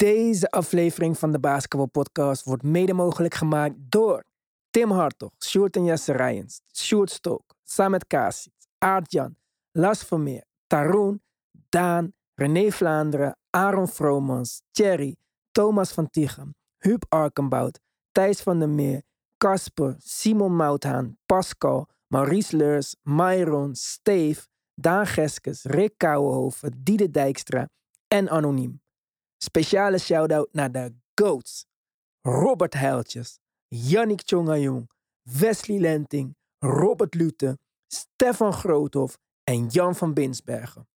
Deze 0.00 0.50
aflevering 0.50 1.18
van 1.18 1.32
de 1.32 1.40
Basketball 1.40 1.86
Podcast 1.86 2.44
wordt 2.44 2.62
mede 2.62 2.92
mogelijk 2.92 3.34
gemaakt 3.34 3.74
door 3.78 4.24
Tim 4.70 4.90
Hartog, 4.90 5.30
Sjoerd 5.38 5.76
en 5.76 5.84
Jesse 5.84 6.12
Rijens, 6.12 6.60
Sjoerd 6.72 7.10
Stook, 7.10 7.42
Samet 7.62 8.06
Kasic, 8.06 8.52
Aart-Jan, 8.78 9.36
Las 9.70 10.04
Vermeer, 10.04 10.44
Taroen, 10.66 11.22
Daan, 11.68 12.12
René 12.34 12.70
Vlaanderen, 12.70 13.36
Aaron 13.50 13.88
Vromans, 13.88 14.62
Thierry, 14.70 15.16
Thomas 15.52 15.92
van 15.92 16.10
Tichem, 16.10 16.54
Huub 16.78 17.04
Arkenbout, 17.08 17.80
Thijs 18.12 18.40
van 18.40 18.58
der 18.58 18.68
Meer, 18.68 19.02
Casper, 19.36 19.96
Simon 19.98 20.56
Mouthaan, 20.56 21.18
Pascal, 21.26 21.88
Maurice 22.06 22.56
Leurs, 22.56 22.96
Myron, 23.02 23.74
Steve, 23.74 24.40
Daan 24.74 25.06
Geskes, 25.06 25.64
Rick 25.64 25.92
Kouwenhoven, 25.96 26.80
Diede 26.82 27.10
Dijkstra 27.10 27.68
en 28.08 28.28
Anoniem. 28.28 28.80
Speciale 29.42 29.98
shout-out 29.98 30.48
naar 30.52 30.72
de 30.72 30.92
GOATs. 31.14 31.66
Robert 32.22 32.74
Heiltjes, 32.74 33.38
Yannick 33.68 34.22
Tjongajong, 34.22 34.90
Wesley 35.22 35.78
Lenting, 35.78 36.36
Robert 36.58 37.14
Lute, 37.14 37.58
Stefan 37.86 38.52
Groothoff 38.52 39.18
en 39.44 39.66
Jan 39.66 39.94
van 39.94 40.12
Binsbergen. 40.12 40.88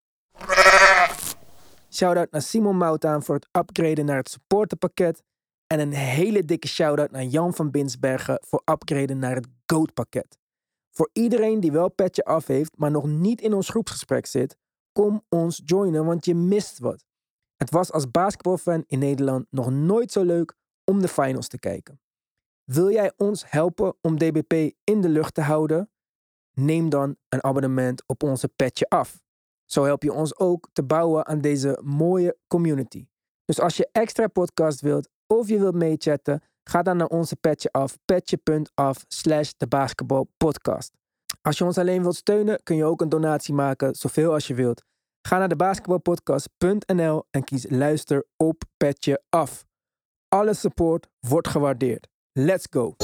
Shout-out 1.89 2.31
naar 2.31 2.41
Simon 2.41 2.77
Moutaan 2.77 3.23
voor 3.23 3.35
het 3.35 3.47
upgraden 3.51 4.05
naar 4.05 4.17
het 4.17 4.29
supporterpakket. 4.29 5.23
En 5.67 5.79
een 5.79 5.93
hele 5.93 6.45
dikke 6.45 6.67
shout-out 6.67 7.11
naar 7.11 7.23
Jan 7.23 7.53
van 7.53 7.71
Binsbergen 7.71 8.39
voor 8.41 8.61
upgraden 8.65 9.19
naar 9.19 9.35
het 9.35 9.47
GOAT-pakket. 9.65 10.37
Voor 10.91 11.09
iedereen 11.13 11.59
die 11.59 11.71
wel 11.71 11.89
petje 11.89 12.23
af 12.23 12.47
heeft, 12.47 12.77
maar 12.77 12.91
nog 12.91 13.05
niet 13.05 13.41
in 13.41 13.53
ons 13.53 13.69
groepsgesprek 13.69 14.25
zit, 14.25 14.57
kom 14.91 15.23
ons 15.29 15.61
joinen, 15.65 16.05
want 16.05 16.25
je 16.25 16.35
mist 16.35 16.79
wat. 16.79 17.03
Het 17.63 17.71
was 17.71 17.91
als 17.91 18.11
basketbalfan 18.11 18.83
in 18.87 18.99
Nederland 18.99 19.45
nog 19.49 19.71
nooit 19.71 20.11
zo 20.11 20.23
leuk 20.23 20.53
om 20.83 21.01
de 21.01 21.07
finals 21.07 21.47
te 21.47 21.59
kijken. 21.59 22.01
Wil 22.63 22.91
jij 22.91 23.13
ons 23.17 23.43
helpen 23.51 23.95
om 24.01 24.17
DBP 24.17 24.75
in 24.83 25.01
de 25.01 25.09
lucht 25.09 25.33
te 25.33 25.41
houden? 25.41 25.89
Neem 26.53 26.89
dan 26.89 27.15
een 27.29 27.43
abonnement 27.43 28.03
op 28.05 28.23
onze 28.23 28.47
petje 28.47 28.89
af. 28.89 29.21
Zo 29.65 29.83
help 29.83 30.03
je 30.03 30.13
ons 30.13 30.37
ook 30.37 30.69
te 30.73 30.83
bouwen 30.83 31.25
aan 31.25 31.41
deze 31.41 31.79
mooie 31.83 32.37
community. 32.47 33.07
Dus 33.45 33.59
als 33.59 33.77
je 33.77 33.89
extra 33.91 34.27
podcast 34.27 34.81
wilt 34.81 35.09
of 35.27 35.47
je 35.47 35.59
wilt 35.59 35.75
meechatten, 35.75 36.43
ga 36.63 36.81
dan 36.81 36.97
naar 36.97 37.07
onze 37.07 37.35
petje 37.35 37.71
af, 37.71 37.97
petje.af 38.05 39.05
slash 39.07 39.51
de 39.57 39.67
basketbalpodcast. 39.67 40.93
Als 41.41 41.57
je 41.57 41.63
ons 41.63 41.77
alleen 41.77 42.01
wilt 42.01 42.15
steunen, 42.15 42.63
kun 42.63 42.75
je 42.75 42.85
ook 42.85 43.01
een 43.01 43.09
donatie 43.09 43.53
maken, 43.53 43.95
zoveel 43.95 44.33
als 44.33 44.47
je 44.47 44.53
wilt. 44.53 44.83
Ga 45.27 45.37
naar 45.37 45.49
de 45.49 45.55
basketbalpodcast.nl 45.55 47.23
en 47.31 47.43
kies 47.43 47.65
luister 47.69 48.25
op 48.37 48.63
petje 48.77 49.21
af. 49.29 49.65
Alle 50.27 50.53
support 50.53 51.07
wordt 51.19 51.47
gewaardeerd. 51.47 52.07
Let's 52.31 52.67
go! 52.69 52.95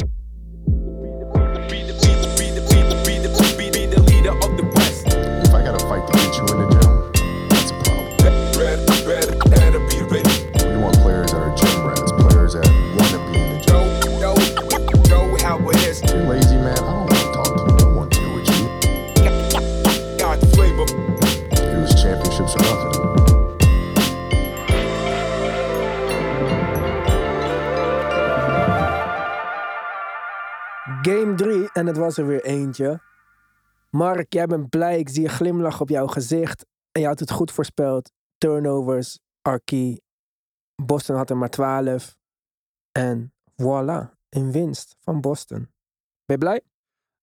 En 31.80 31.86
het 31.86 31.98
was 31.98 32.18
er 32.18 32.28
weer 32.28 32.44
eentje. 32.44 33.02
Mark, 33.90 34.34
jij 34.34 34.48
bent 34.48 34.70
blij. 34.70 35.00
Ik 35.00 35.10
zie 35.10 35.24
een 35.24 35.30
glimlach 35.30 35.82
op 35.82 35.90
jouw 35.90 36.08
gezicht. 36.08 36.66
En 36.92 37.02
je 37.02 37.08
had 37.08 37.20
het 37.20 37.32
goed 37.32 37.52
voorspeld. 37.52 38.12
Turnovers, 38.38 39.20
are 39.42 39.62
key. 39.64 40.02
Boston 40.76 41.16
had 41.16 41.30
er 41.30 41.38
maar 41.38 41.50
12. 41.50 42.18
En 42.92 43.34
voilà, 43.62 44.10
een 44.30 44.52
winst 44.52 44.96
van 45.00 45.22
Boston. 45.22 45.58
Ben 46.26 46.38
je 46.38 46.38
blij? 46.38 46.62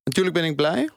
Natuurlijk 0.04 0.36
ben 0.36 0.44
ik 0.44 0.56
blij, 0.56 0.90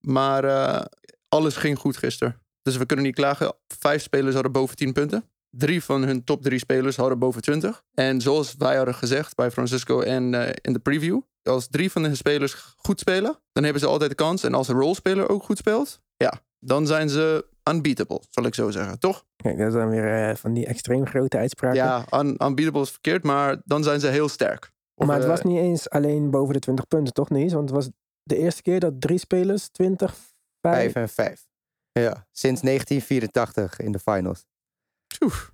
maar 0.00 0.44
eh, 0.44 0.84
alles 1.28 1.56
ging 1.56 1.78
goed 1.78 1.96
gisteren. 1.96 2.40
Dus 2.62 2.76
we 2.76 2.86
kunnen 2.86 3.04
niet 3.04 3.14
klagen. 3.14 3.54
Vijf 3.78 4.02
spelers 4.02 4.34
hadden 4.34 4.52
boven 4.52 4.76
10 4.76 4.92
punten. 4.92 5.30
Drie 5.50 5.84
van 5.84 6.02
hun 6.02 6.24
top 6.24 6.42
drie 6.42 6.58
spelers 6.58 6.96
hadden 6.96 7.18
boven 7.18 7.42
20. 7.42 7.84
En 7.94 8.20
zoals 8.20 8.54
wij 8.54 8.76
hadden 8.76 8.94
gezegd 8.94 9.34
bij 9.34 9.50
Francisco 9.50 10.00
en 10.00 10.34
eh, 10.34 10.54
in 10.60 10.72
de 10.72 10.78
preview. 10.78 11.20
Als 11.46 11.68
drie 11.70 11.90
van 11.90 12.02
hun 12.02 12.16
spelers 12.16 12.54
goed 12.76 13.00
spelen, 13.00 13.38
dan 13.52 13.62
hebben 13.64 13.82
ze 13.82 13.88
altijd 13.88 14.10
de 14.10 14.16
kans. 14.16 14.42
En 14.42 14.54
als 14.54 14.68
een 14.68 14.78
rolspeler 14.78 15.28
ook 15.28 15.42
goed 15.42 15.58
speelt, 15.58 16.00
ja, 16.16 16.32
dan 16.58 16.86
zijn 16.86 17.08
ze 17.08 17.46
unbeatable, 17.70 18.20
zal 18.30 18.44
ik 18.44 18.54
zo 18.54 18.70
zeggen. 18.70 18.98
Toch? 18.98 19.24
Kijk, 19.36 19.58
dat 19.58 19.72
zijn 19.72 19.88
weer 19.88 20.28
eh, 20.28 20.36
van 20.36 20.52
die 20.52 20.66
extreem 20.66 21.06
grote 21.06 21.36
uitspraken. 21.36 21.76
Ja, 21.76 22.06
un- 22.10 22.36
unbeatable 22.44 22.80
is 22.80 22.90
verkeerd, 22.90 23.22
maar 23.22 23.60
dan 23.64 23.82
zijn 23.82 24.00
ze 24.00 24.06
heel 24.06 24.28
sterk. 24.28 24.72
Of, 24.94 25.06
maar 25.06 25.14
het 25.16 25.24
eh, 25.24 25.30
was 25.30 25.42
niet 25.42 25.58
eens 25.58 25.90
alleen 25.90 26.30
boven 26.30 26.54
de 26.54 26.60
20 26.60 26.86
punten, 26.86 27.12
toch 27.12 27.30
niet? 27.30 27.52
Want 27.52 27.68
het 27.70 27.78
was 27.78 27.88
de 28.22 28.36
eerste 28.36 28.62
keer 28.62 28.80
dat 28.80 29.00
drie 29.00 29.18
spelers 29.18 29.68
20, 29.68 30.14
5... 30.60 30.92
5 30.92 30.94
en 30.94 31.08
5. 31.08 31.46
Ja, 31.92 32.26
sinds 32.32 32.60
1984 32.60 33.80
in 33.80 33.92
de 33.92 33.98
finals. 33.98 34.44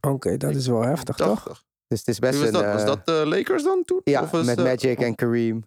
Oké, 0.00 0.36
dat 0.36 0.54
is 0.54 0.66
wel 0.66 0.82
heftig, 0.82 1.16
toch? 1.16 1.42
80. 1.44 1.64
Dus 1.86 1.98
het 1.98 2.08
is 2.08 2.18
Wie 2.18 2.30
best 2.30 2.40
was 2.42 2.48
een... 2.48 2.54
dat? 2.54 2.72
Was 2.72 2.80
eh, 2.80 2.86
dat 2.86 3.06
de 3.06 3.22
Lakers 3.26 3.62
dan 3.62 3.82
toen? 3.84 4.00
ja, 4.04 4.22
Of 4.22 4.30
was, 4.30 4.46
met 4.46 4.56
Magic 4.58 5.00
en 5.00 5.14
Kareem. 5.14 5.64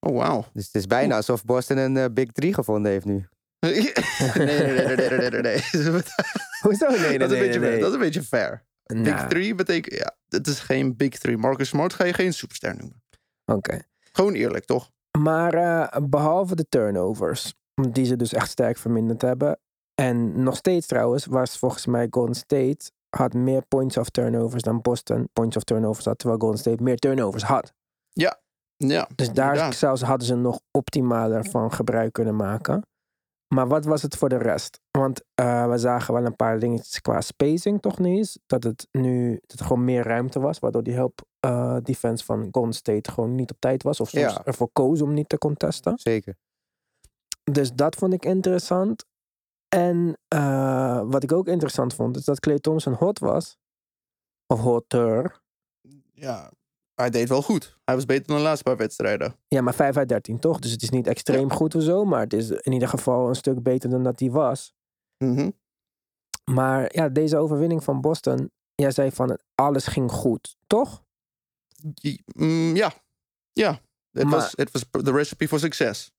Oh, 0.00 0.16
wauw. 0.16 0.44
Dus 0.52 0.66
het 0.66 0.74
is 0.74 0.86
bijna 0.86 1.16
alsof 1.16 1.44
Boston 1.44 1.76
een 1.76 1.96
eh, 1.96 2.04
Big 2.12 2.32
3 2.32 2.54
gevonden 2.54 2.92
heeft 2.92 3.04
nu. 3.04 3.28
nee, 3.60 3.92
nee, 4.34 4.46
nee, 4.46 4.72
nee, 4.72 4.96
nee, 4.96 5.18
nee, 5.18 5.30
nee, 5.30 5.40
nee. 5.40 5.60
Hoezo? 6.62 6.88
Nee, 6.88 6.98
nee, 6.98 7.18
dat, 7.18 7.30
is 7.30 7.36
een 7.36 7.42
nee, 7.42 7.46
beetje, 7.46 7.60
nee. 7.60 7.78
dat 7.78 7.88
is 7.88 7.94
een 7.94 8.00
beetje 8.00 8.22
fair. 8.22 8.64
Big 8.82 9.02
Nou, 9.02 9.28
3 9.28 9.54
betekent, 9.54 9.98
ja, 9.98 10.16
het 10.28 10.46
is 10.46 10.60
geen 10.60 10.96
Big 10.96 11.18
3. 11.18 11.36
Marcus 11.36 11.68
Smart 11.68 11.94
ga 11.94 12.04
je 12.04 12.12
geen 12.12 12.32
superster 12.32 12.76
noemen. 12.76 13.02
Oké. 13.44 13.82
Gewoon 14.12 14.32
eerlijk, 14.32 14.64
toch? 14.64 14.90
Maar 15.18 15.54
eh, 15.54 16.02
behalve 16.02 16.54
de 16.54 16.68
turnovers, 16.68 17.54
die 17.90 18.04
ze 18.04 18.16
dus 18.16 18.32
echt 18.32 18.50
sterk 18.50 18.76
verminderd 18.76 19.22
hebben. 19.22 19.58
En 19.94 20.42
nog 20.42 20.56
steeds 20.56 20.86
trouwens, 20.86 21.26
was 21.26 21.58
volgens 21.58 21.86
mij 21.86 22.06
Golden 22.10 22.34
State 22.34 22.90
had 23.16 23.34
meer 23.34 23.62
points 23.62 23.96
of 23.96 24.08
turnovers 24.08 24.62
dan 24.62 24.80
Boston 24.80 25.28
points 25.32 25.56
of 25.56 25.62
turnovers 25.62 26.04
had, 26.04 26.18
terwijl 26.18 26.40
Golden 26.40 26.58
State 26.58 26.82
meer 26.82 26.96
turnovers 26.96 27.42
had. 27.42 27.72
Ja, 28.12 28.40
Dus 29.14 29.32
daar 29.32 29.72
zelfs 29.74 30.02
hadden 30.02 30.26
ze 30.26 30.34
nog 30.34 30.60
optimaler 30.70 31.44
van 31.44 31.72
gebruik 31.72 32.12
kunnen 32.12 32.36
maken. 32.36 32.82
Maar 33.54 33.68
wat 33.68 33.84
was 33.84 34.02
het 34.02 34.16
voor 34.16 34.28
de 34.28 34.36
rest? 34.36 34.80
Want 34.90 35.20
eh, 35.34 35.70
we 35.70 35.78
zagen 35.78 36.14
wel 36.14 36.24
een 36.24 36.36
paar 36.36 36.58
dingetjes 36.58 37.00
qua 37.00 37.20
spacing 37.20 37.80
toch 37.80 37.98
niet 37.98 38.16
eens. 38.18 38.38
Dat 38.46 38.62
het 38.64 38.88
nu 38.90 39.38
dat 39.46 39.58
er 39.58 39.66
gewoon 39.66 39.84
meer 39.84 40.02
ruimte 40.02 40.40
was. 40.40 40.58
Waardoor 40.58 40.82
die 40.82 40.94
help 40.94 41.20
eh, 41.40 41.76
defense 41.82 42.24
van 42.24 42.48
Golden 42.50 42.72
State 42.72 43.10
gewoon 43.10 43.34
niet 43.34 43.50
op 43.50 43.56
tijd 43.60 43.82
was. 43.82 44.00
Of 44.00 44.08
soms 44.08 44.32
Ja. 44.32 44.44
ervoor 44.44 44.70
koos 44.72 45.00
om 45.02 45.14
niet 45.14 45.28
te 45.28 45.38
contesten. 45.38 45.98
Zeker. 45.98 46.36
Dus 47.52 47.72
dat 47.72 47.96
vond 47.96 48.12
ik 48.12 48.24
interessant. 48.24 49.04
En 49.68 50.18
eh, 50.28 51.02
wat 51.04 51.22
ik 51.22 51.32
ook 51.32 51.46
interessant 51.48 51.94
vond, 51.94 52.16
is 52.16 52.24
dat 52.24 52.40
Clay 52.40 52.58
Thompson 52.58 52.92
hot 52.92 53.18
was. 53.18 53.56
Of 54.46 54.60
hotter. 54.60 55.40
Ja, 56.12 56.50
hij 57.00 57.10
deed 57.10 57.28
wel 57.28 57.42
goed. 57.42 57.78
Hij 57.84 57.94
was 57.94 58.04
beter 58.04 58.26
dan 58.26 58.36
de 58.36 58.42
laatste 58.42 58.62
paar 58.64 58.76
wedstrijden. 58.76 59.36
Ja, 59.48 59.60
maar 59.60 59.74
5 59.74 59.96
uit 59.96 60.08
13 60.08 60.38
toch? 60.38 60.58
Dus 60.58 60.70
het 60.72 60.82
is 60.82 60.90
niet 60.90 61.06
extreem 61.06 61.52
goed 61.52 61.74
of 61.74 61.82
zo. 61.82 62.04
Maar 62.04 62.20
het 62.20 62.32
is 62.32 62.50
in 62.50 62.72
ieder 62.72 62.88
geval 62.88 63.28
een 63.28 63.34
stuk 63.34 63.62
beter 63.62 63.90
dan 63.90 64.02
dat 64.02 64.20
hij 64.20 64.30
was. 64.30 64.72
Mhm. 65.24 65.50
Maar 66.50 66.94
ja, 66.94 67.08
deze 67.08 67.36
overwinning 67.36 67.84
van 67.84 68.00
Boston. 68.00 68.50
Jij 68.74 68.90
zei 68.90 69.10
van 69.12 69.38
alles 69.54 69.86
ging 69.86 70.10
goed, 70.10 70.56
toch? 70.66 71.04
Mm, 72.34 72.76
ja, 72.76 72.92
ja. 73.52 73.80
Het 74.10 74.22
Maar- 74.24 74.32
was, 74.40 74.52
het 74.56 74.70
was 74.70 74.84
the 74.90 75.12
recipe 75.12 75.48
for 75.48 75.58
success. 75.58 76.12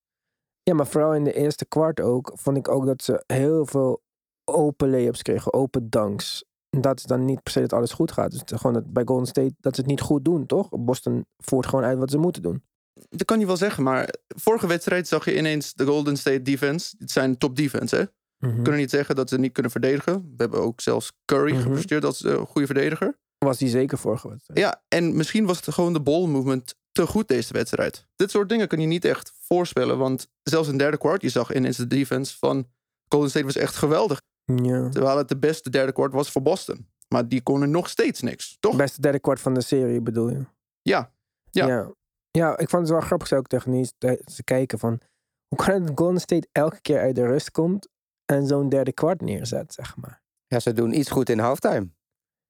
Ja, 0.63 0.73
maar 0.73 0.87
vooral 0.87 1.13
in 1.15 1.23
de 1.23 1.33
eerste 1.33 1.65
kwart 1.65 1.99
ook. 2.01 2.31
Vond 2.35 2.57
ik 2.57 2.67
ook 2.67 2.85
dat 2.85 3.03
ze 3.03 3.23
heel 3.27 3.65
veel 3.65 4.03
open 4.43 4.89
layups 4.89 5.21
kregen. 5.21 5.53
Open 5.53 5.89
dunks. 5.89 6.45
Dat 6.79 6.97
is 6.99 7.03
dan 7.05 7.25
niet 7.25 7.43
per 7.43 7.51
se 7.51 7.59
dat 7.59 7.73
alles 7.73 7.91
goed 7.91 8.11
gaat. 8.11 8.31
Dus 8.31 8.39
het 8.39 8.51
is 8.51 8.57
gewoon 8.57 8.73
dat 8.73 8.93
bij 8.93 9.03
Golden 9.05 9.27
State 9.27 9.53
dat 9.59 9.75
ze 9.75 9.81
het 9.81 9.89
niet 9.89 10.01
goed 10.01 10.25
doen, 10.25 10.45
toch? 10.45 10.67
Boston 10.69 11.25
voert 11.37 11.65
gewoon 11.65 11.85
uit 11.85 11.97
wat 11.97 12.11
ze 12.11 12.17
moeten 12.17 12.41
doen. 12.41 12.63
Dat 13.09 13.25
kan 13.25 13.39
je 13.39 13.45
wel 13.45 13.57
zeggen, 13.57 13.83
maar 13.83 14.09
vorige 14.27 14.67
wedstrijd 14.67 15.07
zag 15.07 15.25
je 15.25 15.37
ineens 15.37 15.73
de 15.73 15.85
Golden 15.85 16.17
State 16.17 16.41
defense. 16.41 16.95
Het 16.99 17.11
zijn 17.11 17.37
top 17.37 17.55
defense, 17.55 17.95
hè? 17.95 18.03
Mhm. 18.47 18.55
We 18.55 18.61
kunnen 18.61 18.79
niet 18.81 18.89
zeggen 18.89 19.15
dat 19.15 19.29
ze 19.29 19.39
niet 19.39 19.51
kunnen 19.53 19.71
verdedigen. 19.71 20.21
We 20.21 20.33
hebben 20.37 20.59
ook 20.61 20.81
zelfs 20.81 21.11
Curry 21.25 21.51
Mhm. 21.53 21.61
gepresteerd 21.61 22.05
als 22.05 22.23
eh, 22.23 22.41
goede 22.41 22.65
verdediger. 22.67 23.19
Was 23.37 23.57
die 23.57 23.69
zeker 23.69 23.97
vorige 23.97 24.29
wedstrijd. 24.29 24.59
Ja, 24.59 24.83
en 24.87 25.15
misschien 25.15 25.45
was 25.45 25.65
het 25.65 25.73
gewoon 25.73 25.93
de 25.93 26.01
ball 26.01 26.25
movement 26.27 26.75
te 26.91 27.07
goed 27.07 27.27
deze 27.27 27.53
wedstrijd. 27.53 28.07
Dit 28.15 28.31
soort 28.31 28.49
dingen 28.49 28.67
kun 28.67 28.79
je 28.79 28.87
niet 28.87 29.05
echt 29.05 29.31
voorspellen. 29.39 29.97
Want 29.97 30.27
zelfs 30.43 30.67
in 30.69 30.77
derde 30.77 30.97
kwart, 30.97 31.21
je 31.21 31.29
zag 31.29 31.53
ineens 31.55 31.77
de 31.77 31.87
defense 31.87 32.37
van 32.37 32.67
Golden 33.07 33.29
State 33.29 33.45
was 33.45 33.55
echt 33.55 33.75
geweldig. 33.75 34.21
Ja. 34.55 34.89
Terwijl 34.89 35.17
het 35.17 35.29
de 35.29 35.37
beste 35.37 35.69
derde 35.69 35.91
kwart 35.91 36.13
was 36.13 36.31
voor 36.31 36.41
Boston. 36.41 36.87
Maar 37.07 37.27
die 37.27 37.41
konden 37.41 37.71
nog 37.71 37.89
steeds 37.89 38.21
niks, 38.21 38.57
toch? 38.59 38.75
Beste 38.75 39.01
derde 39.01 39.19
kwart 39.19 39.39
van 39.39 39.53
de 39.53 39.61
serie 39.61 40.01
bedoel 40.01 40.29
je? 40.29 40.45
Ja. 40.81 41.13
Ja. 41.51 41.67
ja. 41.67 41.91
Ja, 42.31 42.57
ik 42.57 42.69
vond 42.69 42.81
het 42.81 42.91
wel 42.91 43.01
grappig 43.01 43.27
zo 43.27 43.35
ook 43.35 43.47
tegen 43.47 43.89
te 43.99 44.43
kijken 44.43 44.79
van... 44.79 44.99
Hoe 45.47 45.65
kan 45.65 45.73
het 45.73 45.87
dat 45.87 45.97
Golden 45.97 46.21
State 46.21 46.47
elke 46.51 46.81
keer 46.81 46.99
uit 46.99 47.15
de 47.15 47.25
rust 47.25 47.51
komt 47.51 47.87
en 48.25 48.47
zo'n 48.47 48.69
derde 48.69 48.91
kwart 48.91 49.21
neerzet, 49.21 49.73
zeg 49.73 49.97
maar. 49.97 50.21
Ja, 50.47 50.59
ze 50.59 50.73
doen 50.73 50.97
iets 50.97 51.09
goed 51.09 51.29
in 51.29 51.39
halftime. 51.39 51.89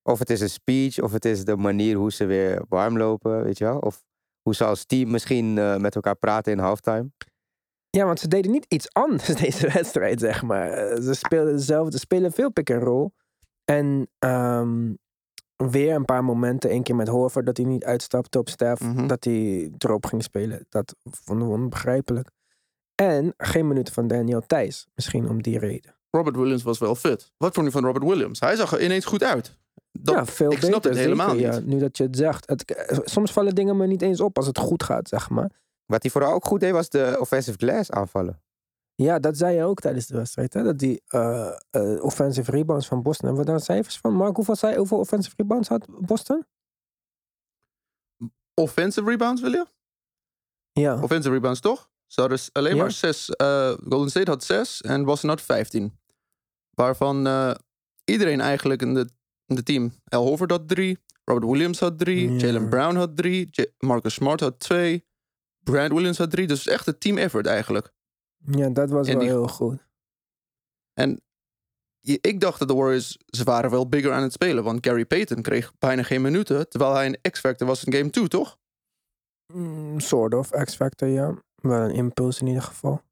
Of 0.02 0.18
het 0.18 0.30
is 0.30 0.40
een 0.40 0.50
speech, 0.50 1.00
of 1.00 1.12
het 1.12 1.24
is 1.24 1.44
de 1.44 1.56
manier 1.56 1.96
hoe 1.96 2.12
ze 2.12 2.24
weer 2.24 2.64
warm 2.68 2.98
lopen, 2.98 3.42
weet 3.42 3.58
je 3.58 3.64
wel. 3.64 3.78
Of 3.78 4.04
hoe 4.42 4.54
ze 4.54 4.64
als 4.64 4.84
team 4.84 5.10
misschien 5.10 5.58
eh, 5.58 5.76
met 5.76 5.94
elkaar 5.94 6.16
praten 6.16 6.52
in 6.52 6.58
halftime. 6.58 7.10
Ja, 7.96 8.04
want 8.04 8.20
ze 8.20 8.28
deden 8.28 8.50
niet 8.50 8.64
iets 8.68 8.92
anders 8.92 9.26
deze 9.44 9.70
wedstrijd, 9.72 10.20
zeg 10.20 10.42
maar. 10.42 10.70
Eh, 10.70 11.02
Ze 11.02 11.14
speelden 11.14 11.56
dezelfde, 11.56 11.92
ze 11.92 11.98
spelen 11.98 12.32
veel 12.32 12.50
pick 12.52 12.70
and 12.70 12.82
roll. 12.82 13.10
En 13.64 14.08
ehm, 14.18 14.92
weer 15.56 15.94
een 15.94 16.04
paar 16.04 16.24
momenten, 16.24 16.70
één 16.70 16.82
keer 16.82 16.96
met 16.96 17.08
Horford, 17.08 17.46
dat 17.46 17.56
hij 17.56 17.66
niet 17.66 17.84
uitstapte 17.84 18.38
op 18.38 18.48
Stef, 18.48 18.80
Mhm. 18.80 19.06
dat 19.06 19.24
hij 19.24 19.70
erop 19.78 20.06
ging 20.06 20.22
spelen. 20.22 20.66
Dat 20.68 20.94
vonden 21.02 21.48
we 21.48 21.54
onbegrijpelijk. 21.54 22.30
En 22.94 23.34
geen 23.36 23.68
minuten 23.68 23.94
van 23.94 24.06
Daniel 24.06 24.42
Thijs, 24.46 24.86
misschien 24.94 25.28
om 25.28 25.42
die 25.42 25.58
reden. 25.58 25.94
Robert 26.10 26.36
Williams 26.36 26.62
was 26.62 26.78
wel 26.78 26.94
fit. 26.94 27.32
Wat 27.36 27.54
vond 27.54 27.66
je 27.66 27.72
van 27.72 27.84
Robert 27.84 28.04
Williams? 28.04 28.40
Hij 28.40 28.56
zag 28.56 28.72
er 28.72 28.82
ineens 28.84 29.04
goed 29.04 29.22
uit. 29.22 29.58
Dat, 29.92 30.14
ja, 30.14 30.26
veel 30.26 30.46
ik 30.50 30.54
beter. 30.54 30.68
snap 30.68 30.84
het 30.84 30.96
helemaal 30.96 31.30
zeker, 31.34 31.48
niet. 31.50 31.54
Ja, 31.68 31.74
nu 31.74 31.78
dat 31.78 31.96
je 31.96 32.02
het 32.04 32.16
zegt. 32.16 32.48
Het, 32.48 32.74
eh, 32.74 32.98
soms 33.04 33.32
vallen 33.32 33.54
dingen 33.54 33.76
me 33.76 33.86
niet 33.86 34.02
eens 34.02 34.20
op 34.20 34.36
als 34.36 34.46
het 34.46 34.58
goed 34.58 34.82
gaat, 34.82 35.08
zeg 35.08 35.30
maar. 35.30 35.50
Wat 35.86 36.02
hij 36.02 36.10
vooral 36.10 36.32
ook 36.32 36.44
goed 36.44 36.60
deed, 36.60 36.72
was 36.72 36.88
de 36.88 37.16
offensive 37.20 37.58
glass 37.58 37.90
aanvallen. 37.90 38.42
Ja, 38.94 39.18
dat 39.18 39.36
zei 39.36 39.56
je 39.56 39.64
ook 39.64 39.80
tijdens 39.80 40.06
de 40.06 40.16
wedstrijd. 40.16 40.54
Hè? 40.54 40.62
Dat 40.62 40.78
die 40.78 41.02
eh, 41.06 41.56
eh, 41.70 42.04
offensive 42.04 42.50
rebounds 42.50 42.86
van 42.86 43.02
Boston. 43.02 43.26
Hebben 43.28 43.44
we 43.44 43.50
daar 43.50 43.60
cijfers 43.60 43.98
van? 43.98 44.14
Mark, 44.14 44.36
hoeveel, 44.36 44.56
zei, 44.56 44.76
hoeveel 44.76 44.98
offensive 44.98 45.34
rebounds 45.36 45.68
had 45.68 45.86
Boston? 45.88 46.46
Offensive 48.54 49.08
rebounds, 49.10 49.40
wil 49.40 49.50
je? 49.52 49.66
Ja. 50.72 51.02
Offensive 51.02 51.34
rebounds, 51.34 51.60
toch? 51.60 51.90
Ze 52.06 52.20
hadden 52.20 52.38
alleen 52.52 52.74
Ja. 52.76 52.82
maar 52.82 52.90
zes. 52.90 53.30
eh, 53.30 53.68
Golden 53.88 54.10
State 54.10 54.30
had 54.30 54.44
zes 54.44 54.80
en 54.80 55.04
Boston 55.04 55.28
had 55.30 55.40
15. 55.42 55.98
Waarvan 56.70 57.26
eh, 57.26 57.54
iedereen 58.04 58.40
eigenlijk 58.40 58.82
in 58.82 58.94
de, 58.94 59.08
in 59.46 59.54
de 59.54 59.62
team. 59.62 59.92
Al 60.04 60.26
Horford 60.26 60.50
had 60.50 60.68
drie. 60.68 60.98
Robert 61.24 61.46
Williams 61.50 61.80
had 61.80 61.98
drie. 61.98 62.30
Ja. 62.32 62.38
Jalen 62.46 62.68
Brown 62.68 62.94
had 62.96 63.16
drie. 63.16 63.48
J- 63.50 63.66
Marcus 63.78 64.14
Smart 64.14 64.40
had 64.40 64.58
twee. 64.60 65.04
Brad 65.62 65.90
Williams 65.92 66.18
had 66.18 66.30
drie. 66.30 66.46
Dus 66.46 66.58
het 66.58 66.66
is 66.66 66.72
echt 66.72 66.86
een 66.86 66.98
team 66.98 67.18
effort 67.18 67.46
eigenlijk. 67.46 67.92
ja, 68.44 68.68
dat 68.68 68.90
was 68.90 69.06
En 69.06 69.12
wel 69.12 69.22
die- 69.22 69.32
heel 69.32 69.48
goed. 69.48 69.86
En 70.92 71.22
je- 72.00 72.18
ik 72.20 72.40
dacht 72.40 72.58
dat 72.58 72.68
de 72.68 72.74
Warriors, 72.74 73.18
ze 73.26 73.44
waren 73.44 73.70
wel 73.70 73.88
bigger 73.88 74.12
aan 74.12 74.22
het 74.22 74.32
spelen. 74.32 74.64
Want 74.64 74.86
Gary 74.86 75.04
Payton 75.06 75.42
kreeg 75.42 75.72
bijna 75.78 76.02
geen 76.02 76.22
minuten. 76.22 76.68
Terwijl 76.68 76.94
hij 76.94 77.06
een 77.06 77.30
X-Factor 77.30 77.66
was 77.66 77.84
in 77.84 77.92
game 77.92 78.10
2, 78.10 78.28
toch? 78.28 78.58
Mm, 79.52 80.00
sort 80.00 80.34
of, 80.34 80.50
X-Factor, 80.50 81.08
ja. 81.08 81.34
Wel 81.54 81.80
een 81.80 81.94
impuls 81.94 82.40
in 82.40 82.46
ieder 82.46 82.62
geval. 82.62 83.02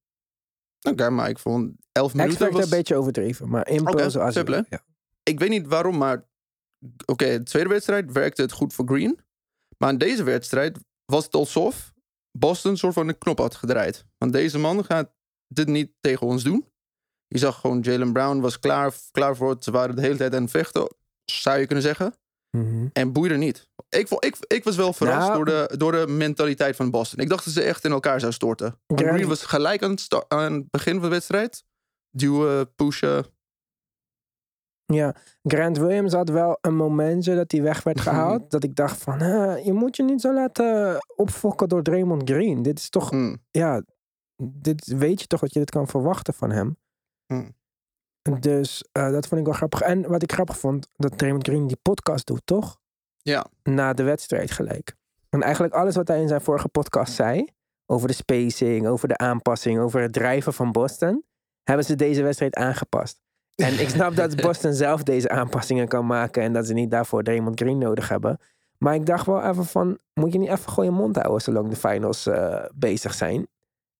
Oké, 0.88 1.11
maar 1.11 1.29
ik 1.29 1.38
vond 1.38 1.73
11 1.93 2.12
minuten 2.14 2.35
X-Factor 2.37 2.61
was... 2.61 2.70
een 2.70 2.76
beetje 2.76 2.97
overdreven, 2.97 3.49
maar 3.49 3.69
impuls 3.69 4.17
als 4.17 4.35
simpel, 4.35 4.55
hè? 4.55 4.61
ja. 4.69 4.85
ik 5.23 5.38
weet 5.38 5.49
niet 5.49 5.67
waarom, 5.67 5.99
maar 5.99 6.29
oké, 7.06 7.38
de 7.38 7.43
tweede 7.43 7.69
wedstrijd 7.69 8.12
werkte 8.12 8.43
het 8.43 8.52
goed 8.52 8.75
voor 8.75 8.87
Green. 8.87 9.19
Maar 9.79 9.91
in 9.91 9.99
deze 9.99 10.23
wedstrijd 10.23 10.79
was 11.05 11.25
het 11.25 11.35
alsof 11.35 11.89
Boston 12.38 12.70
een 12.70 12.76
soort 12.76 12.94
van 12.94 13.08
een 13.08 13.18
knop 13.18 13.38
had 13.38 13.54
gedraaid. 13.54 14.04
Want 14.18 14.32
deze 14.32 14.58
man 14.58 14.84
gaat 14.84 15.12
dit 15.48 15.66
niet 15.68 15.92
tegen 16.00 16.26
ons 16.26 16.42
doen. 16.42 16.68
Je 17.26 17.38
zag 17.38 17.60
gewoon 17.60 17.80
Jalen 17.80 18.12
Brown 18.12 18.40
was 18.40 18.58
klaar, 18.58 18.92
klaar 19.10 19.36
voor 19.36 19.50
het. 19.50 19.64
Ze 19.64 19.70
waren 19.70 19.96
de 19.96 20.02
hele 20.02 20.16
tijd 20.16 20.34
aan 20.34 20.42
het 20.42 20.50
vechten, 20.50 20.94
zou 21.24 21.58
je 21.58 21.66
kunnen 21.66 21.84
zeggen. 21.84 22.14
Mhm. 22.56 22.86
En 22.92 23.12
boeide 23.12 23.36
niet. 23.36 23.68
Ik, 23.88 24.08
ik, 24.10 24.36
ik 24.46 24.64
was 24.64 24.76
wel 24.76 24.92
verrast 24.92 25.32
door, 25.34 25.44
de, 25.44 25.74
door 25.76 25.92
de 25.92 26.06
mentaliteit 26.06 26.76
van 26.76 26.90
Boston. 26.90 27.18
Ik 27.18 27.28
dacht 27.28 27.44
dat 27.44 27.54
ze 27.54 27.62
echt 27.62 27.84
in 27.84 27.90
elkaar 27.90 28.20
zou 28.20 28.32
storten. 28.32 28.80
Grant- 28.86 29.00
Green 29.14 29.28
was 29.28 29.42
gelijk 29.44 29.82
aan 29.82 29.90
het, 29.90 30.24
aan 30.28 30.52
het 30.52 30.70
begin 30.70 30.92
van 30.92 31.02
de 31.02 31.08
wedstrijd. 31.08 31.64
Duwen, 32.10 32.74
pushen. 32.74 33.26
Ja, 34.92 35.14
Grant 35.42 35.78
Williams 35.78 36.12
had 36.12 36.28
wel 36.28 36.58
een 36.60 36.76
momentje 36.76 37.34
dat 37.34 37.50
hij 37.52 37.62
weg 37.62 37.82
werd 37.82 38.00
gehaald. 38.00 38.50
dat 38.50 38.64
ik 38.64 38.75
dacht 38.75 39.02
van, 39.02 39.22
"Huh, 39.22 39.64
je 39.64 39.72
moet 39.72 39.96
je 39.96 40.02
niet 40.02 40.20
zo 40.20 40.34
laten 40.34 40.98
opfokken 41.16 41.69
door 41.69 41.82
Draymond 41.82 42.31
Green. 42.31 42.62
Dit 42.62 42.78
is 42.78 42.90
toch, 42.90 43.10
Hmm. 43.10 43.37
ja, 43.50 43.82
dit 44.42 44.87
weet 44.87 45.20
je 45.20 45.26
toch 45.26 45.40
dat 45.40 45.52
je 45.52 45.58
dit 45.58 45.70
kan 45.70 45.87
verwachten 45.88 46.34
van 46.34 46.50
hem. 46.50 46.76
Hmm. 47.26 47.54
Dus 48.40 48.84
eh, 48.92 49.10
dat 49.10 49.26
vond 49.26 49.40
ik 49.40 49.46
wel 49.46 49.56
grappig. 49.56 49.81
En 49.81 50.08
wat 50.08 50.22
ik 50.22 50.32
grappig 50.32 50.58
vond, 50.58 50.88
dat 50.96 51.19
Draymond 51.19 51.46
Green 51.46 51.66
die 51.66 51.78
podcast 51.82 52.26
doet, 52.26 52.42
toch? 52.44 52.78
Ja. 53.22 53.46
Na 53.62 53.92
de 53.92 54.02
wedstrijd 54.02 54.50
gelijk. 54.50 54.94
En 55.28 55.42
eigenlijk 55.42 55.75
alles 55.75 55.96
wat 55.96 56.08
hij 56.08 56.20
in 56.20 56.28
zijn 56.28 56.40
vorige 56.40 56.69
podcast 56.69 57.12
zei, 57.14 57.48
over 57.87 58.08
de 58.08 58.14
spacing, 58.14 58.87
over 58.87 59.08
de 59.08 59.16
aanpassing, 59.16 59.78
over 59.81 60.00
het 60.00 60.12
drijven 60.12 60.52
van 60.52 60.72
Boston, 60.72 61.25
hebben 61.62 61.84
ze 61.84 61.94
deze 61.96 62.22
wedstrijd 62.22 62.54
aangepast. 62.54 63.20
En 63.60 63.80
ik 63.80 63.88
snap 63.88 64.16
dat 64.16 64.36
Boston 64.46 64.72
zelf 64.74 65.02
deze 65.02 65.28
aanpassingen 65.28 65.88
kan 65.88 66.06
maken 66.06 66.42
en 66.42 66.52
dat 66.52 66.66
ze 66.66 66.72
niet 66.72 66.90
daarvoor 66.90 67.22
Draymond 67.22 67.60
Green 67.60 67.78
nodig 67.78 68.08
hebben. 68.08 68.38
Maar 68.78 68.94
ik 68.94 69.06
dacht 69.06 69.26
wel 69.26 69.42
even 69.42 69.64
van, 69.64 69.98
moet 70.14 70.32
je 70.32 70.38
niet 70.38 70.48
even 70.48 70.68
gewoon 70.72 70.84
je 70.84 70.90
mond 71.00 71.16
houden 71.16 71.40
zolang 71.40 71.68
de 71.68 71.76
finals 71.76 72.26
eh, 72.26 72.64
bezig 72.74 73.14
zijn? 73.14 73.40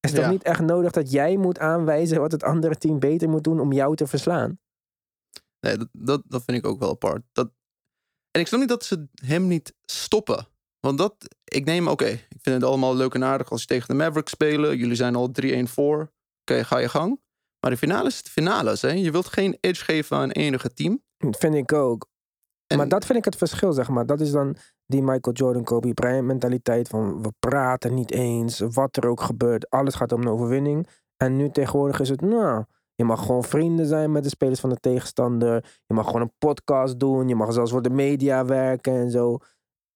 Is 0.01 0.11
het 0.11 0.19
Ja. 0.19 0.23
toch 0.23 0.31
niet 0.31 0.43
echt 0.43 0.61
nodig 0.61 0.93
dat 0.93 1.11
jij 1.11 1.37
moet 1.37 1.59
aanwijzen 1.59 2.21
wat 2.21 2.33
het 2.33 2.43
andere 2.43 2.77
team 2.77 2.99
beter 2.99 3.29
moet 3.29 3.45
doen 3.45 3.61
om 3.61 3.73
jou 3.73 3.97
te 3.97 4.07
verslaan? 4.07 4.59
Nee, 5.61 5.77
dat, 5.77 5.89
dat, 5.93 6.23
dat 6.27 6.43
vind 6.45 6.59
ik 6.59 6.67
ook 6.67 6.79
wel 6.79 6.91
apart. 6.91 7.23
Dat... 7.33 7.51
En 8.31 8.41
ik 8.41 8.47
snap 8.47 8.61
niet 8.61 8.69
dat 8.69 8.85
ze 8.85 9.07
hem 9.25 9.47
niet 9.47 9.75
stoppen. 9.85 10.47
Want 10.81 10.99
dat, 10.99 11.15
ik 11.45 11.65
neem, 11.65 11.89
oké, 11.89 12.07
ik 12.07 12.39
vind 12.41 12.57
het 12.57 12.65
allemaal 12.65 12.97
leuk 12.97 13.15
en 13.15 13.25
aardig 13.25 13.51
als 13.51 13.61
je 13.61 13.67
tegen 13.67 13.89
de 13.89 13.95
Mavericks 13.95 14.31
spelen. 14.33 14.77
Jullie 14.77 14.95
zijn 14.95 15.15
al 15.15 15.31
3-1 15.43 15.63
voor. 15.63 16.13
Oké, 16.41 16.65
ga 16.65 16.79
je 16.79 16.89
gang. 16.89 17.21
Maar 17.61 17.71
de 17.71 17.77
finale 17.77 18.09
is 18.09 18.23
de 18.23 18.31
finales, 18.31 18.83
hè. 18.83 18.89
Je 18.91 19.11
wilt 19.11 19.27
geen 19.27 19.57
edge 19.61 19.85
geven 19.85 20.17
aan 20.17 20.31
enige 20.31 20.73
team. 20.73 21.03
Dat 21.17 21.37
vind 21.37 21.55
ik 21.55 21.73
ook. 21.73 22.09
En- 22.67 22.77
Maar 22.77 22.89
dat 22.89 23.05
vind 23.07 23.19
ik 23.19 23.25
het 23.25 23.37
verschil, 23.37 23.73
zeg 23.73 23.89
maar. 23.89 24.07
Dat 24.07 24.21
is 24.21 24.31
dan 24.31 24.57
die 24.87 25.03
Michael 25.03 25.37
Jordan, 25.37 25.65
Kobe 25.65 25.95
Bryant 25.95 26.27
mentaliteit 26.27 26.89
van 26.89 27.23
we 27.23 27.33
praten 27.39 27.95
niet 27.95 28.13
eens, 28.13 28.59
wat 28.59 28.97
er 28.97 29.07
ook 29.09 29.21
gebeurt, 29.21 29.71
alles 29.71 29.95
gaat 29.95 30.13
om 30.13 30.21
een 30.21 30.29
overwinning. 30.29 30.89
En 31.17 31.37
nu 31.37 31.51
tegenwoordig 31.51 32.01
is 32.01 32.09
het, 32.09 32.21
nou, 32.21 32.65
je 32.95 33.05
mag 33.05 33.27
gewoon 33.27 33.45
vrienden 33.45 33.87
zijn 33.87 34.13
met 34.13 34.23
de 34.23 34.29
spelers 34.29 34.61
van 34.61 34.71
de 34.71 34.77
tegenstander. 34.81 35.81
Je 35.87 35.95
mag 35.95 36.07
gewoon 36.07 36.21
een 36.21 36.35
podcast 36.39 36.99
doen, 37.01 37.29
je 37.29 37.35
mag 37.35 37.53
zelfs 37.53 37.71
voor 37.71 37.83
de 37.83 37.91
media 37.91 38.45
werken 38.45 38.93
en 38.95 39.11
zo. 39.11 39.39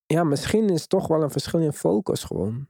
Ja, 0.05 0.23
misschien 0.23 0.69
is 0.69 0.81
het 0.81 0.89
toch 0.89 1.07
wel 1.07 1.23
een 1.23 1.31
verschil 1.31 1.59
in 1.59 1.73
focus 1.73 2.23
gewoon. 2.23 2.67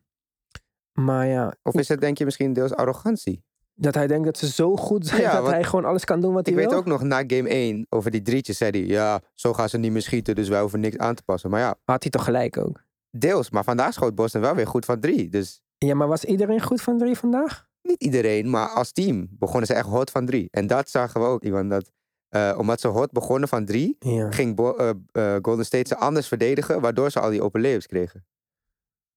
Maar 1.00 1.28
ja, 1.28 1.56
Of 1.64 1.74
is 1.74 1.88
het 1.88 2.00
denk 2.02 2.18
je 2.18 2.26
misschien 2.26 2.54
deels 2.54 2.74
arrogantie? 2.74 3.45
Dat 3.76 3.94
hij 3.96 4.08
denkt 4.08 4.26
dat 4.26 4.38
ze 4.38 4.48
zo 4.52 4.76
goed 4.76 5.08
zijn 5.08 5.22
Ja, 5.22 5.42
dat 5.42 5.50
hij 5.50 5.64
gewoon 5.64 5.86
alles 5.86 6.04
kan 6.06 6.22
doen 6.22 6.34
wat 6.34 6.48
Ik 6.48 6.54
hij 6.54 6.62
weet 6.64 6.72
wil. 6.72 6.80
ook 6.80 6.86
nog, 6.86 7.02
na 7.04 7.18
game 7.28 7.50
1, 7.50 7.86
over 7.90 8.12
die 8.12 8.22
drietjes, 8.22 8.58
zei 8.58 8.72
hij... 8.72 8.80
Ja, 8.86 9.22
zo 9.34 9.54
gaan 9.54 9.70
ze 9.70 9.78
niet 9.78 9.92
meer 9.92 10.02
schieten, 10.02 10.36
dus 10.36 10.48
wij 10.50 10.62
hoeven 10.62 10.80
niks 10.80 10.98
aan 10.98 11.16
te 11.16 11.24
passen. 11.24 11.50
Maar 11.50 11.60
ja, 11.60 11.76
Had 11.84 12.02
hij 12.04 12.12
toch 12.12 12.24
gelijk 12.24 12.58
ook. 12.58 12.84
deels. 13.10 13.50
Maar 13.50 13.64
vandaag 13.64 13.94
schoot 13.94 14.16
Boston 14.16 14.42
wel 14.42 14.56
weer 14.56 14.68
goed 14.68 14.86
van 14.86 15.00
drie. 15.00 15.30
Dus 15.30 15.62
Ja, 15.78 15.96
maar 15.96 16.08
was 16.08 16.24
iedereen 16.26 16.62
goed 16.62 16.82
van 16.82 16.98
drie 16.98 17.16
vandaag? 17.16 17.68
niet 17.82 18.04
iedereen, 18.04 18.50
maar 18.50 18.70
als 18.70 18.92
team 18.92 19.28
begonnen 19.30 19.68
ze 19.68 19.74
echt 19.74 19.88
hot 19.88 20.12
van 20.12 20.26
drie. 20.26 20.48
En 20.52 20.68
dat 20.68 20.90
zagen 20.90 21.22
we 21.22 21.28
ook, 21.28 21.44
Iwan. 21.44 21.70
Dat, 21.70 21.92
eh, 22.30 22.56
omdat 22.58 22.80
ze 22.80 22.88
hot 22.88 23.12
begonnen 23.12 23.50
van 23.50 23.66
drie, 23.66 23.96
Ja. 24.00 24.32
ging 24.32 24.56
Bo- 24.56 24.76
eh, 24.76 24.90
eh, 25.12 25.40
Golden 25.42 25.66
State 25.66 25.88
ze 25.88 25.98
anders 25.98 26.28
verdedigen, 26.28 26.82
waardoor 26.82 27.10
ze 27.12 27.20
al 27.20 27.30
die 27.30 27.42
open 27.42 27.62
layups 27.62 27.88
kregen. 27.88 28.26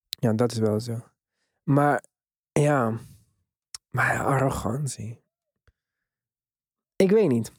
Ja, 0.08 0.32
dat 0.32 0.52
is 0.52 0.58
wel 0.58 0.80
zo. 0.80 1.00
Maar 1.62 2.04
ja, 2.52 2.98
maar 3.90 4.14
ja, 4.14 4.22
arrogantie. 4.22 5.22
Ik 6.96 7.10
weet 7.10 7.28
niet. 7.28 7.52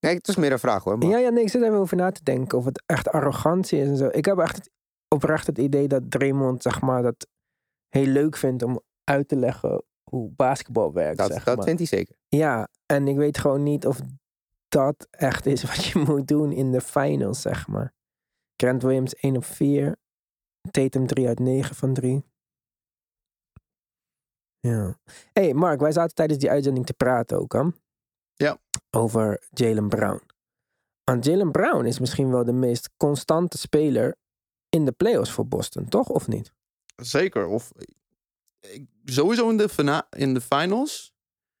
Nee, 0.00 0.14
het 0.14 0.28
is 0.28 0.36
meer 0.36 0.52
een 0.52 0.58
vraag 0.58 0.84
hoor. 0.84 0.98
Maar 0.98 1.08
Ja, 1.08 1.18
ja, 1.18 1.28
nee, 1.28 1.42
ik 1.42 1.50
zit 1.50 1.62
even 1.62 1.76
over 1.76 1.96
na 1.96 2.10
te 2.10 2.22
denken 2.22 2.58
of 2.58 2.64
het 2.64 2.82
echt 2.86 3.08
arrogantie 3.08 3.80
is 3.80 3.88
en 3.88 3.96
zo. 3.96 4.08
Ik 4.12 4.24
heb 4.24 4.38
echt 4.38 4.56
het, 4.56 4.70
oprecht 5.08 5.46
het 5.46 5.58
idee 5.58 5.88
dat 5.88 6.10
Draymond, 6.10 6.62
zeg 6.62 6.80
maar, 6.80 7.02
dat 7.02 7.26
heel 7.88 8.06
leuk 8.06 8.36
vindt 8.36 8.62
om 8.62 8.80
uit 9.04 9.28
te 9.28 9.36
leggen 9.36 9.84
hoe 10.10 10.30
basketbal 10.30 10.92
werkt, 10.92 11.18
dat, 11.18 11.32
zeg 11.32 11.44
dat 11.44 11.56
maar. 11.56 11.64
vindt 11.64 11.78
hij 11.78 11.88
zeker. 11.98 12.16
Ja, 12.28 12.68
en 12.86 13.08
ik 13.08 13.16
weet 13.16 13.38
gewoon 13.38 13.62
niet 13.62 13.86
of 13.86 14.00
dat 14.68 15.06
echt 15.10 15.46
is 15.46 15.62
wat 15.62 15.84
je 15.84 15.98
moet 16.06 16.28
doen 16.28 16.52
in 16.52 16.72
de 16.72 16.80
finals, 16.80 17.40
zeg 17.40 17.68
maar. 17.68 17.94
Grant 18.56 18.82
Williams 18.82 19.14
1 19.14 19.36
op 19.36 19.44
4. 19.44 19.96
Tatum 20.70 21.06
3 21.06 21.26
uit 21.26 21.38
9 21.38 21.76
van 21.76 21.94
3. 21.94 22.24
Ja. 24.66 24.98
hey 25.32 25.54
Mark, 25.54 25.80
wij 25.80 25.92
zaten 25.92 26.14
tijdens 26.14 26.38
die 26.38 26.50
uitzending 26.50 26.86
te 26.86 26.94
praten 26.94 27.38
ook, 27.38 27.52
hè? 27.52 27.62
Ja. 28.34 28.58
Over 28.90 29.46
Jalen 29.50 29.88
Brown. 29.88 30.22
Want 31.04 31.24
Jalen 31.24 31.50
Brown 31.50 31.84
is 31.84 31.98
misschien 31.98 32.30
wel 32.30 32.44
de 32.44 32.52
meest 32.52 32.90
constante 32.96 33.58
speler 33.58 34.16
in 34.68 34.84
de 34.84 34.92
playoffs 34.92 35.30
voor 35.30 35.46
Boston, 35.46 35.88
toch? 35.88 36.08
Of 36.08 36.28
niet? 36.28 36.52
Zeker. 36.96 37.46
Of, 37.46 37.72
sowieso 39.04 39.50
in 39.50 39.56
de, 39.56 40.04
in 40.10 40.34
de 40.34 40.40
finals 40.40 41.14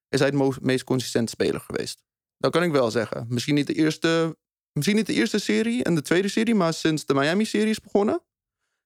is 0.08 0.20
hij 0.20 0.28
het 0.28 0.60
meest 0.60 0.84
consistent 0.84 1.30
speler 1.30 1.60
geweest. 1.60 2.02
Dat 2.38 2.52
kan 2.52 2.62
ik 2.62 2.72
wel 2.72 2.90
zeggen. 2.90 3.26
Misschien 3.28 3.54
niet 3.54 3.66
de 3.66 3.74
eerste 3.74 4.36
misschien 4.72 4.96
niet 4.96 5.06
de 5.06 5.12
eerste 5.12 5.38
serie 5.38 5.84
en 5.84 5.94
de 5.94 6.02
tweede 6.02 6.28
serie, 6.28 6.54
maar 6.54 6.74
sinds 6.74 7.06
de 7.06 7.14
Miami-serie 7.14 7.70
is 7.70 7.80
begonnen, 7.80 8.22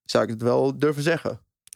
zou 0.02 0.24
ik 0.24 0.30
het 0.30 0.42
wel 0.42 0.78
durven 0.78 1.02
zeggen. 1.02 1.30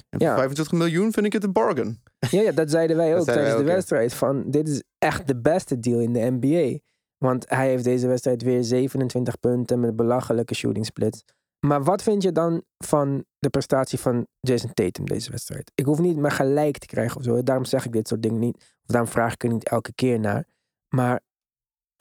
En 0.09 0.19
Ja. 0.19 0.27
voor 0.27 0.37
25 0.37 0.79
miljoen 0.79 1.13
vind 1.13 1.27
ik 1.27 1.33
het 1.33 1.45
een 1.45 1.53
bargain. 1.53 2.03
Ja, 2.31 2.41
ja, 2.41 2.53
dat 2.53 2.71
zeiden 2.71 2.97
wij 2.97 3.17
ook 3.17 3.25
tijdens 3.25 3.49
de 3.49 3.55
ook, 3.55 3.67
ja. 3.67 3.73
wedstrijd. 3.75 4.15
Van, 4.15 4.51
dit 4.51 4.69
is 4.69 4.83
echt 4.99 5.27
de 5.27 5.41
beste 5.41 5.79
deal 5.79 6.01
in 6.01 6.13
de 6.13 6.37
NBA. 6.41 6.79
Want 7.19 7.45
hij 7.49 7.69
heeft 7.69 7.85
deze 7.85 8.07
wedstrijd 8.07 8.43
weer 8.43 8.65
27 8.65 9.41
punten 9.41 9.81
met 9.81 9.97
belachelijke 9.97 10.55
shooting 10.55 10.87
splits. 10.87 11.25
Maar 11.67 11.85
wat 11.85 12.03
vind 12.03 12.23
je 12.23 12.33
dan 12.33 12.65
van 12.79 13.25
de 13.39 13.49
prestatie 13.49 13.99
van 13.99 14.27
Jason 14.41 14.73
Tatum 14.75 15.05
deze 15.05 15.31
wedstrijd? 15.31 15.73
Ik 15.75 15.85
hoef 15.85 15.99
niet 15.99 16.17
maar 16.17 16.31
gelijk 16.31 16.79
te 16.79 16.87
krijgen 16.87 17.17
of 17.17 17.25
zo. 17.25 17.43
Daarom 17.43 17.65
zeg 17.65 17.85
ik 17.85 17.93
dit 17.93 18.09
soort 18.09 18.23
dingen 18.23 18.41
niet. 18.41 18.57
Of 18.57 18.87
daarom 18.87 19.11
vraag 19.11 19.33
ik 19.33 19.43
er 19.43 19.53
niet 19.53 19.69
elke 19.69 19.93
keer 19.93 20.21
naar. 20.21 20.47
Maar 20.89 21.21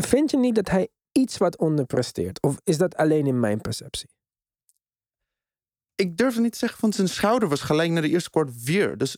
vind 0.03 0.31
je 0.31 0.37
niet 0.37 0.55
dat 0.55 0.69
hij 0.69 0.87
iets 1.11 1.37
wat 1.37 1.57
onderpresteert? 1.57 2.41
Of 2.41 2.59
is 2.63 2.77
dat 2.77 2.95
alleen 2.95 3.27
in 3.27 3.39
mijn 3.39 3.61
perceptie? 3.61 4.09
Ik 5.95 6.17
durf 6.17 6.33
het 6.33 6.43
niet 6.43 6.51
te 6.51 6.57
zeggen, 6.57 6.81
want 6.81 6.95
zijn 6.95 7.07
schouder 7.07 7.49
was 7.49 7.61
gelijk 7.61 7.91
naar 7.91 8.01
de 8.01 8.09
eerste 8.09 8.29
kwart 8.29 8.63
weer. 8.63 8.97
Dus 8.97 9.17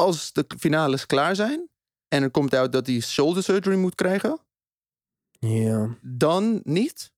als 0.00 0.32
de 0.32 0.44
finales 0.58 1.06
klaar 1.06 1.34
zijn 1.36 1.68
en 2.08 2.22
er 2.22 2.30
komt 2.30 2.54
uit 2.54 2.72
dat 2.72 2.86
hij 2.86 3.00
shoulder 3.00 3.42
surgery 3.42 3.76
moet 3.76 3.94
krijgen, 3.94 4.38
Ja. 5.38 5.96
dan 6.02 6.60
niet. 6.64 7.12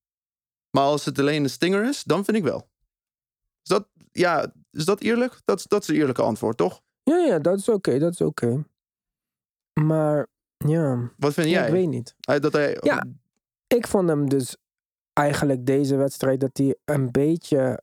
Maar 0.71 0.85
als 0.85 1.05
het 1.05 1.19
alleen 1.19 1.43
een 1.43 1.51
stinger 1.51 1.89
is, 1.89 2.03
dan 2.03 2.25
vind 2.25 2.37
ik 2.37 2.43
wel. 2.43 2.71
Is 3.62 3.69
dat, 3.69 3.89
ja, 4.12 4.53
is 4.71 4.85
dat 4.85 5.01
eerlijk? 5.01 5.41
Dat, 5.45 5.59
is- 5.59 5.65
dat 5.67 5.83
is 5.83 5.89
een 5.89 5.95
eerlijke 5.95 6.23
antwoord, 6.23 6.57
toch? 6.57 6.83
Ja, 7.03 7.17
ja, 7.17 7.39
dat 7.39 7.59
is 7.59 7.69
oké. 7.69 7.99
dat 7.99 8.12
is 8.12 8.21
oké. 8.21 8.65
Maar 9.81 10.27
ja, 10.57 11.12
Wat 11.17 11.33
vind 11.35 11.47
ja, 11.49 11.53
jij? 11.53 11.67
ik 11.67 11.73
weet 11.73 11.89
niet. 11.89 12.15
Dat 12.21 12.53
hij, 12.53 12.77
Ja. 12.81 13.05
ik 13.67 13.87
vond 13.87 14.09
hem 14.09 14.29
dus 14.29 14.57
eigenlijk 15.12 15.67
deze 15.67 15.97
wedstrijd 15.97 16.41
dat 16.41 16.57
hij 16.57 16.77
een 16.85 17.11
beetje 17.11 17.83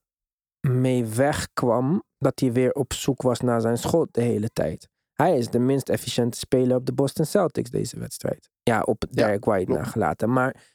mee 0.62 1.06
wegkwam. 1.06 2.04
Dat 2.18 2.40
hij 2.40 2.52
weer 2.52 2.72
op 2.72 2.94
zoek 2.94 3.22
was 3.22 3.40
naar 3.40 3.62
zijn 3.62 3.78
schot 3.78 4.14
de 4.14 4.22
hele 4.22 4.50
tijd. 4.50 4.88
Hij 5.14 5.38
is 5.38 5.50
de 5.50 5.60
minst 5.60 5.90
efficiënte 5.90 6.38
speler 6.38 6.76
op 6.78 6.86
de 6.86 6.94
Boston 6.94 7.26
Celtics 7.26 7.70
deze 7.70 8.00
wedstrijd. 8.00 8.50
Ja, 8.64 8.82
op 8.82 9.04
Ja, 9.10 9.26
Derek 9.26 9.46
White 9.46 9.66
klopt. 9.66 9.82
nagelaten. 9.82 10.34
Maar 10.34 10.74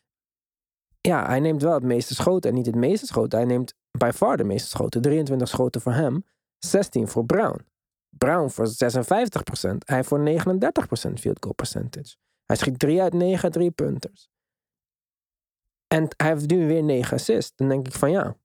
ja, 1.00 1.26
hij 1.26 1.40
neemt 1.40 1.62
wel 1.62 1.74
het 1.74 1.82
meeste 1.82 2.14
schoten. 2.14 2.50
En 2.50 2.56
niet 2.56 2.66
het 2.66 2.74
meeste 2.74 3.06
schoten. 3.06 3.38
Hij 3.38 3.46
neemt 3.48 3.74
by 3.98 4.10
far 4.14 4.36
de 4.36 4.44
meeste 4.44 4.68
schoten. 4.68 5.02
23 5.02 5.48
schoten 5.48 5.80
voor 5.80 5.92
hem. 5.92 6.24
16 6.58 7.08
voor 7.08 7.24
Brown. 7.24 7.66
Brown 8.08 8.48
voor 8.48 8.66
56%. 8.66 8.70
Hij 9.84 10.04
voor 10.04 10.18
39% 10.18 11.12
field 11.20 11.36
goal 11.40 11.54
percentage. 11.54 12.16
Hij 12.44 12.56
schiet 12.56 12.78
3 12.78 13.02
uit 13.02 13.12
9 13.12 13.50
drie 13.52 13.70
punters. 13.70 14.28
En 15.86 16.08
hij 16.16 16.32
heeft 16.32 16.50
nu 16.50 16.66
weer 16.66 16.82
9 16.82 17.16
assists. 17.16 17.52
Dan 17.56 17.68
denk 17.68 17.86
ik 17.86 17.92
van 17.92 18.10
ja. 18.10 18.36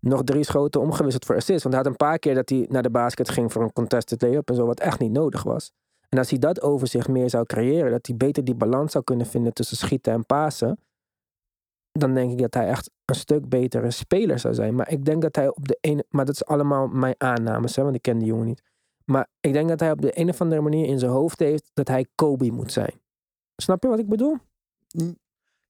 Nog 0.00 0.24
drie 0.24 0.44
schoten 0.44 0.80
omgewisseld 0.80 1.24
voor 1.24 1.36
assists. 1.36 1.62
Want 1.62 1.74
hij 1.74 1.82
had 1.82 1.92
een 1.92 2.06
paar 2.06 2.18
keer 2.18 2.34
dat 2.34 2.48
hij 2.48 2.66
naar 2.68 2.82
de 2.82 2.90
basket 2.90 3.28
ging 3.28 3.52
voor 3.52 3.62
een 3.62 3.72
contested 3.72 4.22
layup 4.22 4.48
en 4.48 4.54
zo, 4.54 4.66
wat 4.66 4.80
echt 4.80 4.98
niet 4.98 5.12
nodig 5.12 5.42
was. 5.42 5.72
En 6.08 6.18
als 6.18 6.30
hij 6.30 6.38
dat 6.38 6.62
overzicht 6.62 7.08
meer 7.08 7.30
zou 7.30 7.44
creëren, 7.44 7.90
dat 7.90 8.06
hij 8.06 8.16
beter 8.16 8.44
die 8.44 8.54
balans 8.54 8.92
zou 8.92 9.04
kunnen 9.04 9.26
vinden 9.26 9.52
tussen 9.52 9.76
schieten 9.76 10.12
en 10.12 10.26
pasen, 10.26 10.78
dan 11.92 12.14
denk 12.14 12.32
ik 12.32 12.38
dat 12.38 12.54
hij 12.54 12.68
echt 12.68 12.90
een 13.04 13.14
stuk 13.14 13.48
betere 13.48 13.90
speler 13.90 14.38
zou 14.38 14.54
zijn. 14.54 14.74
Maar 14.74 14.90
ik 14.90 15.04
denk 15.04 15.22
dat 15.22 15.36
hij 15.36 15.48
op 15.48 15.68
de 15.68 15.78
ene. 15.80 16.04
Maar 16.08 16.24
dat 16.24 16.34
is 16.34 16.44
allemaal 16.44 16.86
mijn 16.86 17.14
aannames, 17.18 17.76
hè, 17.76 17.82
want 17.82 17.94
ik 17.94 18.02
ken 18.02 18.18
die 18.18 18.26
jongen 18.26 18.46
niet. 18.46 18.62
Maar 19.04 19.28
ik 19.40 19.52
denk 19.52 19.68
dat 19.68 19.80
hij 19.80 19.90
op 19.90 20.00
de 20.00 20.18
een 20.18 20.28
of 20.28 20.40
andere 20.40 20.60
manier 20.60 20.86
in 20.86 20.98
zijn 20.98 21.10
hoofd 21.10 21.38
heeft 21.38 21.70
dat 21.74 21.88
hij 21.88 22.06
Kobe 22.14 22.50
moet 22.50 22.72
zijn. 22.72 23.00
Snap 23.56 23.82
je 23.82 23.88
wat 23.88 23.98
ik 23.98 24.08
bedoel? 24.08 24.36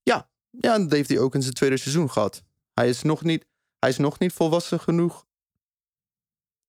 Ja, 0.03 0.29
en 0.73 0.81
dat 0.81 0.91
heeft 0.91 1.09
hij 1.09 1.19
ook 1.19 1.35
in 1.35 1.41
zijn 1.41 1.53
tweede 1.53 1.77
seizoen 1.77 2.09
gehad. 2.09 2.43
Hij 2.73 2.89
is 2.89 3.01
nog 3.01 3.23
niet, 3.23 3.45
hij 3.87 3.95
is 3.95 4.01
nog 4.01 4.19
niet 4.19 4.33
volwassen 4.33 4.79
genoeg. 4.79 5.25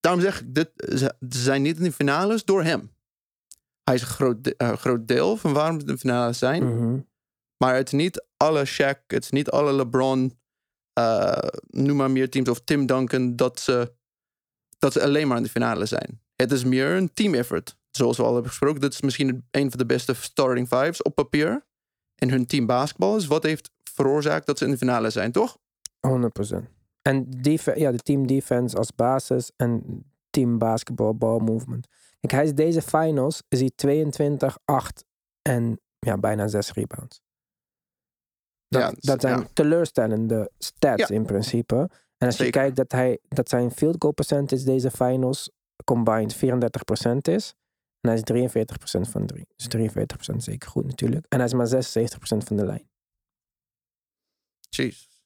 Daarom 0.00 0.20
zeg 0.22 0.40
ik, 0.40 0.54
dit, 0.54 0.70
ze 0.76 1.14
zijn 1.28 1.62
niet 1.62 1.76
in 1.76 1.82
de 1.82 1.92
finales 1.92 2.44
door 2.44 2.62
hem. 2.62 2.92
Hij 3.84 3.94
is 3.94 4.00
een 4.00 4.06
groot, 4.06 4.44
de- 4.44 4.56
eh, 4.56 4.72
groot 4.76 5.08
deel 5.08 5.36
van 5.36 5.52
waarom 5.52 5.80
ze 5.80 5.86
in 5.86 5.92
de 5.92 5.98
finales 5.98 6.38
zijn. 6.38 6.74
Mhm. 6.76 7.00
Maar 7.56 7.74
het 7.74 7.86
is 7.86 7.92
niet 7.92 8.26
alle 8.36 8.66
Shaq, 8.66 9.06
het 9.06 9.24
is 9.24 9.30
niet 9.30 9.50
alle 9.50 9.72
LeBron, 9.72 10.38
eh, 10.92 11.38
noem 11.66 11.96
maar 11.96 12.10
meer 12.10 12.30
teams, 12.30 12.48
of 12.48 12.60
Tim 12.60 12.86
Duncan, 12.86 13.36
dat 13.36 13.60
ze, 13.60 13.92
dat 14.78 14.92
ze 14.92 15.02
alleen 15.02 15.28
maar 15.28 15.36
in 15.36 15.42
de 15.42 15.48
finale 15.50 15.86
zijn. 15.86 16.22
Het 16.36 16.52
is 16.52 16.64
meer 16.64 16.90
een 16.96 17.12
team 17.12 17.34
effort. 17.34 17.76
Zoals 17.90 18.16
we 18.16 18.22
al 18.22 18.32
hebben 18.32 18.50
gesproken, 18.50 18.80
dit 18.80 18.92
is 18.92 19.00
misschien 19.00 19.46
een 19.50 19.68
van 19.70 19.78
de 19.78 19.86
beste 19.86 20.14
starting 20.14 20.68
fives 20.68 21.02
op 21.02 21.14
papier. 21.14 21.66
En 22.14 22.30
hun 22.30 22.46
team 22.46 22.66
basketbal 22.66 23.16
is 23.16 23.26
wat 23.26 23.42
heeft 23.42 23.70
veroorzaakt 23.92 24.46
dat 24.46 24.58
ze 24.58 24.64
in 24.64 24.70
de 24.70 24.76
finale 24.78 25.10
zijn, 25.10 25.32
toch? 25.32 25.58
100%. 26.00 26.68
En 27.08 27.26
ja, 27.74 27.90
de 27.90 27.98
team 27.98 28.26
defense 28.26 28.76
als 28.76 28.94
basis 28.94 29.50
en 29.56 30.04
team 30.30 30.58
basketball, 30.58 31.14
ball 31.14 31.40
movement. 31.40 31.86
Kijk, 32.20 32.32
hij 32.32 32.44
is 32.44 32.54
deze 32.54 32.82
finals, 32.82 33.42
is 33.48 33.60
hij 33.60 33.70
22, 33.74 34.58
8 34.64 35.04
en 35.42 35.80
ja, 35.98 36.18
bijna 36.18 36.48
6 36.48 36.72
rebounds. 36.72 37.20
Dat, 38.68 38.82
Ja, 38.82 38.94
dat 39.00 39.20
zijn 39.20 39.38
ja. 39.38 39.46
teleurstellende 39.52 40.50
stats 40.58 41.08
Ja. 41.08 41.14
in 41.14 41.26
principe. 41.26 41.90
En 42.16 42.26
als 42.26 42.36
je 42.36 42.50
kijkt 42.50 42.76
dat, 42.76 42.92
hij, 42.92 43.18
dat 43.28 43.48
zijn 43.48 43.70
field 43.70 43.96
goal 43.98 44.14
percentage 44.14 44.64
deze 44.64 44.90
finals 44.90 45.50
combined 45.84 46.36
34% 46.36 46.38
is. 47.22 47.54
En 48.00 48.10
hij 48.10 48.22
is 48.24 48.48
43% 49.06 49.10
van 49.10 49.26
3. 49.26 49.46
Dus 49.56 49.90
43% 50.32 50.36
zeker 50.36 50.68
goed 50.68 50.84
natuurlijk. 50.86 51.26
En 51.28 51.36
hij 51.38 51.46
is 51.46 51.52
maar 51.52 51.68
76% 51.68 52.46
van 52.46 52.56
de 52.56 52.64
lijn. 52.64 52.90
Jeez. 54.68 55.17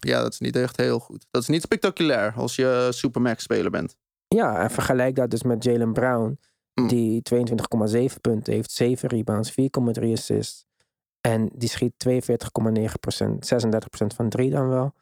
Ja, 0.00 0.22
dat 0.22 0.32
is 0.32 0.38
niet 0.38 0.56
echt 0.56 0.76
heel 0.76 0.98
goed. 0.98 1.26
Dat 1.30 1.42
is 1.42 1.48
niet 1.48 1.62
spectaculair 1.62 2.32
als 2.36 2.56
je 2.56 2.88
Supermax-speler 2.90 3.70
bent. 3.70 3.96
Ja, 4.28 4.62
en 4.62 4.70
vergelijk 4.70 5.14
dat 5.16 5.30
dus 5.30 5.42
met 5.42 5.64
Jalen 5.64 5.92
Brown, 5.92 6.38
Mm. 6.74 6.88
die 6.88 7.22
22,7 7.22 8.20
punten 8.20 8.52
heeft, 8.52 8.70
7 8.70 9.08
rebounds, 9.08 9.50
4,3 9.50 10.12
assists. 10.12 10.66
En 11.20 11.50
die 11.54 11.68
schiet 11.68 11.92
42,9%, 11.98 13.46
36% 13.46 14.14
van 14.14 14.28
3 14.28 14.50
dan 14.50 14.68
wel. 14.68 14.94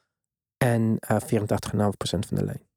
En 0.57 0.97
eh 0.99 1.17
84,5% 1.19 2.25
van 2.25 2.37
de 2.37 2.43
lijn. 2.45 2.67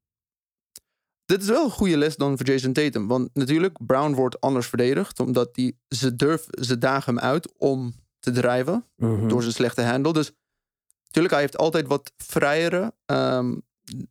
Dit 1.25 1.41
is 1.41 1.47
wel 1.47 1.63
een 1.63 1.71
goede 1.71 1.97
les 1.97 2.15
dan 2.15 2.37
voor 2.37 2.45
Jason 2.45 2.73
Tatum. 2.73 3.07
Want 3.07 3.29
natuurlijk, 3.33 3.85
Brown 3.85 4.13
wordt 4.13 4.41
anders 4.41 4.67
verdedigd. 4.67 5.19
Omdat 5.19 5.55
die, 5.55 5.79
ze, 5.87 6.15
durven, 6.15 6.63
ze 6.63 6.77
dagen 6.77 7.15
hem 7.15 7.23
uit 7.23 7.53
om 7.57 7.93
te 8.19 8.31
drijven. 8.31 8.85
Mhm. 8.95 9.27
Door 9.27 9.41
zijn 9.41 9.53
slechte 9.53 9.81
handle. 9.81 10.13
Dus 10.13 10.31
natuurlijk, 11.13 11.33
hij 11.33 11.43
heeft 11.43 11.57
altijd 11.57 11.87
wat 11.87 12.13
vrijere 12.17 12.93
ehm, 13.05 13.55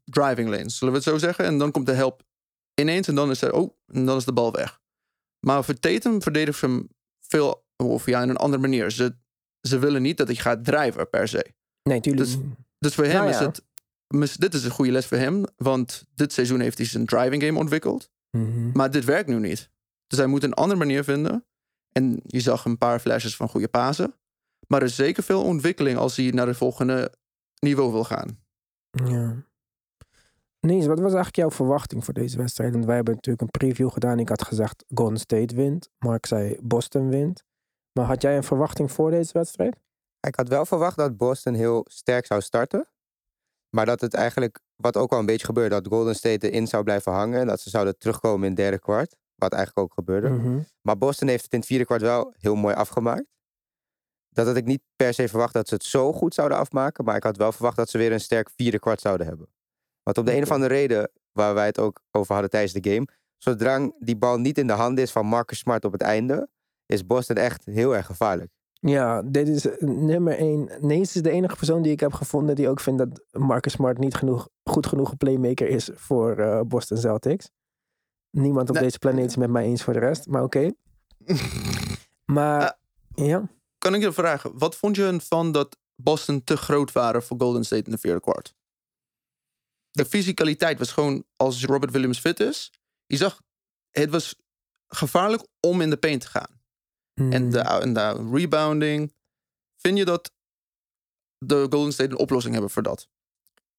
driving 0.04 0.48
lanes. 0.48 0.78
Zullen 0.78 0.94
we 0.94 1.00
het 1.00 1.08
zo 1.08 1.18
zeggen? 1.18 1.44
En 1.44 1.58
dan 1.58 1.70
komt 1.70 1.86
de 1.86 1.92
help 1.92 2.22
ineens. 2.74 3.08
En 3.08 3.14
dan 3.14 3.30
is 3.30 3.42
er, 3.42 3.52
oh, 3.52 3.74
en 3.86 4.04
dan 4.04 4.16
is 4.16 4.24
de 4.24 4.32
bal 4.32 4.52
weg. 4.52 4.80
Maar 5.46 5.64
voor 5.64 5.74
Tatum 5.74 6.22
verdedigt 6.22 6.58
ze 6.58 6.66
hem 6.66 6.88
veel, 7.20 7.64
of 7.76 8.06
ja, 8.06 8.22
in 8.22 8.28
een 8.28 8.36
andere 8.36 8.62
manier. 8.62 8.90
Ze, 8.90 9.16
ze 9.60 9.78
willen 9.78 10.02
niet 10.02 10.16
dat 10.16 10.26
hij 10.26 10.36
gaat 10.36 10.64
drijven 10.64 11.10
per 11.10 11.28
se. 11.28 11.54
Nee, 11.82 12.00
tuurlijk. 12.00 12.26
Dus-. 12.26 12.38
Dus 12.78 12.94
voor 12.94 13.04
hem 13.04 13.14
Nou 13.14 13.28
is 13.28 13.38
het. 13.38 13.62
Dit 14.40 14.54
is 14.54 14.64
een 14.64 14.70
goede 14.70 14.92
les 14.92 15.06
voor 15.06 15.18
hem. 15.18 15.44
Want 15.56 16.04
dit 16.14 16.32
seizoen 16.32 16.60
heeft 16.60 16.78
hij 16.78 16.86
zijn 16.86 17.06
driving 17.06 17.42
game 17.42 17.58
ontwikkeld. 17.58 18.10
Mhm. 18.30 18.70
Maar 18.72 18.90
dit 18.90 19.04
werkt 19.04 19.28
nu 19.28 19.38
niet. 19.38 19.70
Dus 20.06 20.18
hij 20.18 20.26
moet 20.26 20.42
een 20.42 20.54
andere 20.54 20.78
manier 20.78 21.04
vinden. 21.04 21.46
En 21.92 22.20
je 22.26 22.40
zag 22.40 22.64
een 22.64 22.78
paar 22.78 23.00
flashes 23.00 23.36
van 23.36 23.48
goede 23.48 23.68
pasen. 23.68 24.14
Maar 24.66 24.80
er 24.80 24.86
is 24.86 24.94
zeker 24.94 25.22
veel 25.22 25.44
ontwikkeling 25.44 25.98
als 25.98 26.16
hij 26.16 26.30
naar 26.30 26.46
het 26.46 26.56
volgende 26.56 27.12
niveau 27.58 27.92
wil 27.92 28.04
gaan. 28.04 28.38
Ja. 28.90 29.44
Niels, 30.60 30.86
wat 30.86 30.98
was 30.98 31.12
eigenlijk 31.12 31.36
jouw 31.36 31.50
verwachting 31.50 32.04
voor 32.04 32.14
deze 32.14 32.36
wedstrijd? 32.36 32.72
Want 32.72 32.84
wij 32.84 32.94
hebben 32.94 33.14
natuurlijk 33.14 33.42
een 33.42 33.58
preview 33.58 33.90
gedaan. 33.90 34.18
Ik 34.18 34.28
had 34.28 34.44
gezegd 34.44 34.84
Golden 34.94 35.18
State 35.18 35.54
wint. 35.54 35.88
Mark 35.98 36.26
zei 36.26 36.58
Boston 36.62 37.08
wint. 37.08 37.44
Maar 37.92 38.04
had 38.04 38.22
jij 38.22 38.36
een 38.36 38.44
verwachting 38.44 38.92
voor 38.92 39.10
deze 39.10 39.32
wedstrijd? 39.32 39.76
Ik 40.20 40.34
had 40.34 40.48
wel 40.48 40.66
verwacht 40.66 40.96
dat 40.96 41.16
Boston 41.16 41.54
heel 41.54 41.86
sterk 41.90 42.26
zou 42.26 42.40
starten. 42.40 42.88
Maar 43.76 43.86
dat 43.86 44.00
het 44.00 44.14
eigenlijk, 44.14 44.60
wat 44.76 44.96
ook 44.96 45.12
al 45.12 45.18
een 45.18 45.26
beetje 45.26 45.46
gebeurde, 45.46 45.80
dat 45.80 45.92
Golden 45.92 46.14
State 46.14 46.50
erin 46.50 46.66
zou 46.66 46.84
blijven 46.84 47.12
hangen. 47.12 47.40
En 47.40 47.46
dat 47.46 47.60
ze 47.60 47.70
zouden 47.70 47.98
terugkomen 47.98 48.42
in 48.42 48.52
het 48.52 48.56
derde 48.56 48.78
kwart. 48.78 49.16
Wat 49.34 49.52
eigenlijk 49.52 49.86
ook 49.86 49.94
gebeurde. 49.94 50.28
Mhm. 50.28 50.58
Maar 50.82 50.98
Boston 50.98 51.28
heeft 51.28 51.44
het 51.44 51.52
in 51.52 51.58
het 51.58 51.68
vierde 51.68 51.84
kwart 51.84 52.00
wel 52.00 52.34
heel 52.38 52.54
mooi 52.54 52.74
afgemaakt. 52.74 53.24
Dat 54.32 54.46
had 54.46 54.56
ik 54.56 54.64
niet 54.64 54.80
per 54.96 55.14
se 55.14 55.28
verwacht 55.28 55.52
dat 55.52 55.68
ze 55.68 55.74
het 55.74 55.84
zo 55.84 56.12
goed 56.12 56.34
zouden 56.34 56.58
afmaken. 56.58 57.04
Maar 57.04 57.16
ik 57.16 57.22
had 57.22 57.36
wel 57.36 57.52
verwacht 57.52 57.76
dat 57.76 57.90
ze 57.90 57.98
weer 57.98 58.12
een 58.12 58.20
sterk 58.20 58.50
vierde 58.56 58.78
kwart 58.78 59.00
zouden 59.00 59.26
hebben. 59.26 59.46
Want 60.02 60.18
op 60.18 60.26
de 60.26 60.36
een 60.36 60.42
of 60.42 60.50
andere 60.50 60.74
reden, 60.74 61.10
waar 61.32 61.54
wij 61.54 61.66
het 61.66 61.78
ook 61.78 62.00
over 62.10 62.32
hadden 62.32 62.50
tijdens 62.50 62.72
de 62.72 62.90
game. 62.92 63.06
Zodra 63.36 63.90
die 63.98 64.16
bal 64.16 64.38
niet 64.38 64.58
in 64.58 64.66
de 64.66 64.72
handen 64.72 65.04
is 65.04 65.10
van 65.12 65.26
Marcus 65.26 65.58
Smart 65.58 65.84
op 65.84 65.92
het 65.92 66.00
einde, 66.02 66.48
is 66.86 67.06
Boston 67.06 67.36
echt 67.36 67.64
heel 67.64 67.96
erg 67.96 68.06
gevaarlijk. 68.06 68.50
Ja, 68.80 69.22
dit 69.22 69.48
is 69.48 69.66
eh, 69.66 69.88
nummer 69.88 70.36
één. 70.38 70.70
Nees 70.80 71.16
is 71.16 71.22
de 71.22 71.30
enige 71.30 71.56
persoon 71.56 71.82
die 71.82 71.92
ik 71.92 72.00
heb 72.00 72.12
gevonden 72.12 72.54
die 72.54 72.68
ook 72.68 72.80
vindt 72.80 72.98
dat 72.98 73.22
Marcus 73.42 73.72
Smart 73.72 73.98
niet 73.98 74.14
genoeg, 74.14 74.48
goed 74.64 74.86
genoeg 74.86 75.10
een 75.10 75.16
playmaker 75.16 75.68
is 75.68 75.90
voor 75.94 76.36
eh, 76.38 76.60
Boston 76.60 76.96
Celtics. 76.96 77.50
Niemand 78.30 78.68
op 78.68 78.74
Nee. 78.74 78.84
deze 78.84 78.98
planeet 78.98 79.26
is 79.30 79.36
met 79.36 79.50
mij 79.50 79.64
eens 79.64 79.82
voor 79.82 79.92
de 79.92 79.98
rest, 79.98 80.26
maar 80.26 80.42
oké. 80.42 80.70
Maar 82.24 82.62
Ah. 83.14 83.26
ja, 83.26 83.48
kan 83.82 83.94
ik 83.94 84.00
je 84.00 84.12
vragen, 84.12 84.58
wat 84.58 84.76
vond 84.76 84.96
je 84.96 85.20
van 85.20 85.52
dat 85.52 85.78
Boston 85.94 86.44
te 86.44 86.56
groot 86.56 86.92
waren 86.92 87.22
voor 87.22 87.40
Golden 87.40 87.64
State 87.64 87.84
in 87.84 87.90
de 87.90 87.98
vierde 87.98 88.20
kwart? 88.20 88.54
De 89.90 90.04
fysicaliteit 90.04 90.78
was 90.78 90.92
gewoon, 90.92 91.24
als 91.36 91.64
Robert 91.64 91.92
Williams 91.92 92.18
fit 92.18 92.40
is, 92.40 92.70
je 93.06 93.16
zag, 93.16 93.42
het 93.90 94.10
was 94.10 94.36
gevaarlijk 94.86 95.46
om 95.60 95.80
in 95.80 95.90
de 95.90 95.96
paint 95.96 96.20
te 96.20 96.28
gaan. 96.28 96.60
Hmm. 97.14 97.32
En, 97.32 97.50
de, 97.50 97.58
en 97.58 97.92
de 97.92 98.28
rebounding. 98.32 99.14
Vind 99.76 99.98
je 99.98 100.04
dat 100.04 100.32
de 101.38 101.66
Golden 101.70 101.92
State 101.92 102.10
een 102.10 102.18
oplossing 102.18 102.52
hebben 102.52 102.70
voor 102.70 102.82
dat? 102.82 103.08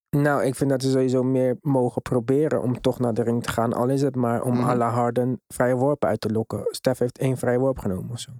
Nou, 0.10 0.44
ik 0.44 0.56
vind 0.56 0.70
dat 0.70 0.82
ze 0.82 0.92
sowieso 0.92 1.24
meer 1.24 1.58
mogen 1.62 2.02
proberen 2.02 2.62
om 2.62 2.82
toch 2.82 3.00
naar 3.00 3.14
de 3.14 3.24
ring 3.24 3.44
te 3.44 3.52
gaan. 3.52 3.74
Al 3.74 3.90
is 3.90 4.02
het 4.02 4.16
maar 4.16 4.42
om 4.42 4.64
à 4.64 4.76
la 4.76 4.90
Harden 4.90 5.42
vrije 5.48 5.76
worpen 5.76 6.10
uit 6.10 6.22
te 6.22 6.32
lokken. 6.32 6.66
Stef 6.70 6.98
heeft 6.98 7.18
één 7.18 7.38
vrije 7.38 7.60
worp 7.60 7.80
genomen 7.80 8.12
of 8.12 8.20
zo. 8.20 8.32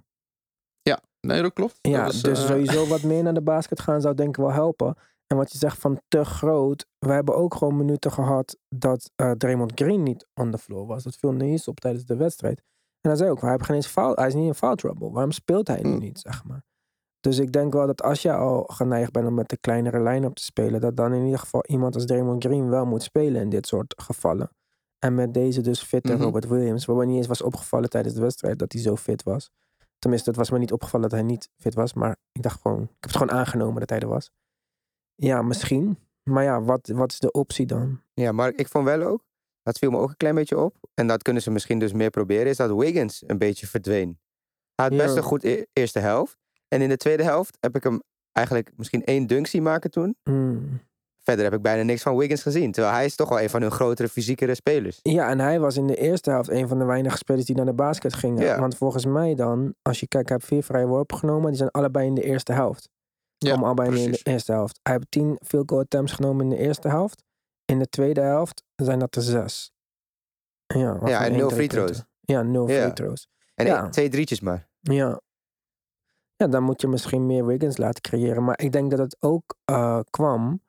Nee, 1.24 1.42
dat 1.42 1.52
klopt. 1.52 1.78
Ja, 1.80 2.04
Dat 2.04 2.12
is, 2.12 2.22
dus 2.22 2.40
eh, 2.40 2.46
sowieso 2.46 2.86
wat 2.86 3.02
meer 3.02 3.22
naar 3.22 3.34
de 3.34 3.42
basket 3.42 3.80
gaan 3.80 4.00
zou 4.00 4.14
denk 4.14 4.28
ik 4.28 4.36
wel 4.36 4.52
helpen. 4.52 4.96
En 5.26 5.36
wat 5.36 5.52
je 5.52 5.58
zegt 5.58 5.78
van 5.78 6.00
te 6.08 6.24
groot. 6.24 6.86
We 6.98 7.12
hebben 7.12 7.36
ook 7.36 7.54
gewoon 7.54 7.76
minuten 7.76 8.12
gehad 8.12 8.56
dat 8.68 9.10
eh 9.16 9.30
Draymond 9.30 9.72
Green 9.74 10.02
niet 10.02 10.26
on 10.34 10.50
the 10.50 10.58
floor 10.58 10.86
was. 10.86 11.02
Dat 11.02 11.16
viel 11.16 11.32
niet 11.32 11.66
op 11.66 11.80
tijdens 11.80 12.04
de 12.04 12.16
wedstrijd. 12.16 12.62
En 13.00 13.10
hij 13.10 13.16
zei 13.18 13.30
ook, 13.30 13.40
hij, 13.40 13.50
heeft 13.50 13.64
geen 13.64 13.76
eens 13.76 13.86
foul, 13.86 14.14
hij 14.14 14.26
is 14.26 14.34
niet 14.34 14.46
in 14.46 14.54
foul 14.54 14.74
trouble. 14.74 15.10
Waarom 15.10 15.32
speelt 15.32 15.68
hij 15.68 15.82
nu 15.82 15.90
Hmm. 15.90 15.98
niet, 15.98 16.18
zeg 16.18 16.44
maar. 16.44 16.62
Dus 17.20 17.38
ik 17.38 17.52
denk 17.52 17.72
wel 17.72 17.86
dat 17.86 18.02
als 18.02 18.22
je 18.22 18.32
al 18.32 18.64
geneigd 18.66 19.12
bent 19.12 19.26
om 19.26 19.34
met 19.34 19.48
de 19.48 19.56
kleinere 19.56 20.02
line-up 20.02 20.34
te 20.34 20.42
spelen, 20.44 20.80
dat 20.80 20.96
dan 20.96 21.12
in 21.12 21.24
ieder 21.24 21.38
geval 21.38 21.64
iemand 21.66 21.94
als 21.94 22.04
Draymond 22.06 22.44
Green 22.44 22.68
wel 22.68 22.86
moet 22.86 23.02
spelen 23.02 23.40
in 23.42 23.48
dit 23.48 23.66
soort 23.66 23.94
gevallen. 23.96 24.50
En 24.98 25.14
met 25.14 25.34
deze 25.34 25.60
dus 25.60 25.82
fitte 25.82 26.12
Mhm. 26.12 26.22
Robert 26.22 26.48
Williams, 26.48 26.84
waarbij 26.84 27.06
niet 27.06 27.16
eens 27.16 27.26
was 27.26 27.42
opgevallen 27.42 27.90
tijdens 27.90 28.14
de 28.14 28.20
wedstrijd 28.20 28.58
dat 28.58 28.72
hij 28.72 28.82
zo 28.82 28.96
fit 28.96 29.22
was. 29.22 29.50
Tenminste, 29.98 30.28
het 30.28 30.38
was 30.38 30.50
me 30.50 30.58
niet 30.58 30.72
opgevallen 30.72 31.08
dat 31.08 31.18
hij 31.18 31.28
niet 31.28 31.48
fit 31.56 31.74
was, 31.74 31.92
maar 31.92 32.16
ik 32.32 32.42
dacht 32.42 32.60
gewoon, 32.60 32.82
ik 32.82 32.88
heb 33.00 33.10
het 33.10 33.16
gewoon 33.16 33.30
aangenomen 33.38 33.80
dat 33.80 33.90
hij 33.90 33.98
er 34.00 34.08
was. 34.08 34.30
Ja, 35.14 35.42
misschien. 35.42 35.98
Maar 36.22 36.44
ja, 36.44 36.62
wat, 36.62 36.88
wat 36.88 37.12
is 37.12 37.18
de 37.18 37.30
optie 37.30 37.66
dan? 37.66 38.00
Ja, 38.14 38.32
maar 38.32 38.52
ik 38.56 38.68
vond 38.68 38.84
wel 38.84 39.02
ook, 39.02 39.24
dat 39.62 39.78
viel 39.78 39.90
me 39.90 39.98
ook 39.98 40.08
een 40.10 40.16
klein 40.16 40.34
beetje 40.34 40.58
op. 40.58 40.76
En 40.94 41.06
dat 41.06 41.22
kunnen 41.22 41.42
ze 41.42 41.50
misschien 41.50 41.78
dus 41.78 41.92
meer 41.92 42.10
proberen, 42.10 42.46
is 42.46 42.56
dat 42.56 42.70
Wiggins 42.76 43.22
een 43.26 43.38
beetje 43.38 43.66
verdween. 43.66 44.18
Hij 44.74 44.86
had 44.88 44.96
best 44.96 45.10
Ja. 45.10 45.16
een 45.16 45.22
goed 45.22 45.44
e- 45.44 45.64
eerste 45.72 45.98
helft. 45.98 46.36
En 46.68 46.82
in 46.82 46.88
de 46.88 46.96
tweede 46.96 47.22
helft 47.22 47.56
heb 47.60 47.76
ik 47.76 47.82
hem 47.82 48.02
eigenlijk 48.32 48.72
misschien 48.76 49.04
één 49.04 49.26
dunk 49.26 49.46
zien 49.46 49.62
maken 49.62 49.90
toen. 49.90 50.16
Hmm. 50.22 50.80
Verder 51.24 51.44
heb 51.44 51.54
ik 51.54 51.62
bijna 51.62 51.82
niks 51.82 52.02
van 52.02 52.16
Wiggins 52.16 52.42
gezien. 52.42 52.72
Terwijl 52.72 52.94
hij 52.94 53.04
is 53.04 53.16
toch 53.16 53.28
wel 53.28 53.40
een 53.40 53.50
van 53.50 53.62
hun 53.62 53.70
grotere, 53.70 54.08
fysiekere 54.08 54.54
spelers. 54.54 54.98
Ja, 55.02 55.28
en 55.28 55.38
hij 55.40 55.60
was 55.60 55.76
in 55.76 55.86
de 55.86 55.96
eerste 55.96 56.30
helft 56.30 56.48
een 56.50 56.68
van 56.68 56.78
de 56.78 56.84
weinige 56.84 57.16
spelers 57.16 57.44
die 57.46 57.56
naar 57.56 57.64
de 57.64 57.72
basket 57.72 58.14
gingen. 58.14 58.44
Ja. 58.44 58.60
Want 58.60 58.76
volgens 58.76 59.04
mij 59.06 59.34
dan, 59.34 59.74
als 59.82 60.00
je 60.00 60.08
kijkt, 60.08 60.28
hij 60.28 60.36
heeft 60.40 60.52
vier 60.52 60.62
vrije 60.64 60.86
worpen 60.86 61.16
genomen. 61.18 61.46
Die 61.48 61.56
zijn 61.56 61.70
allebei 61.70 62.06
in 62.06 62.14
de 62.14 62.22
eerste 62.22 62.52
helft. 62.52 62.88
Ja, 63.38 63.50
Komen 63.50 63.66
allebei 63.66 64.02
in 64.04 64.10
de 64.10 64.20
eerste 64.22 64.52
helft. 64.52 64.80
Hij 64.82 64.92
heeft 64.92 65.06
tien 65.10 65.38
field 65.46 65.70
goal 65.70 65.80
attempts 65.82 66.12
genomen 66.12 66.44
in 66.44 66.50
de 66.50 66.56
eerste 66.58 66.88
helft. 66.88 67.22
In 67.64 67.78
de 67.78 67.88
tweede 67.88 68.20
helft 68.20 68.62
zijn 68.76 68.98
dat 68.98 69.16
er 69.16 69.22
zes. 69.22 69.72
Ja, 70.66 70.98
Ja, 71.04 71.24
en 71.24 71.32
nul 71.32 71.50
free 71.50 71.66
punten. 71.66 72.08
Ja, 72.20 72.42
nul 72.42 72.68
Ja. 72.68 72.80
free 72.80 72.92
throws. 72.92 73.28
En 73.54 73.66
Ja. 73.66 73.82
één- 73.82 73.90
twee 73.90 74.08
drietjes 74.08 74.40
maar. 74.40 74.68
Ja. 74.80 75.20
Ja, 76.36 76.46
dan 76.46 76.62
moet 76.62 76.80
je 76.80 76.88
misschien 76.88 77.26
meer 77.26 77.46
Wiggins 77.46 77.76
laten 77.76 78.02
creëren. 78.02 78.44
Maar 78.44 78.60
ik 78.60 78.72
denk 78.72 78.90
dat 78.90 78.98
het 78.98 79.16
ook 79.20 79.42
eh, 79.64 79.98
kwam 80.10 80.60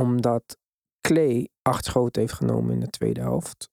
omdat 0.00 0.58
Clay 1.00 1.48
acht 1.62 1.84
schoten 1.84 2.20
heeft 2.20 2.34
genomen 2.34 2.72
in 2.72 2.80
de 2.80 2.90
tweede 2.90 3.20
helft. 3.20 3.70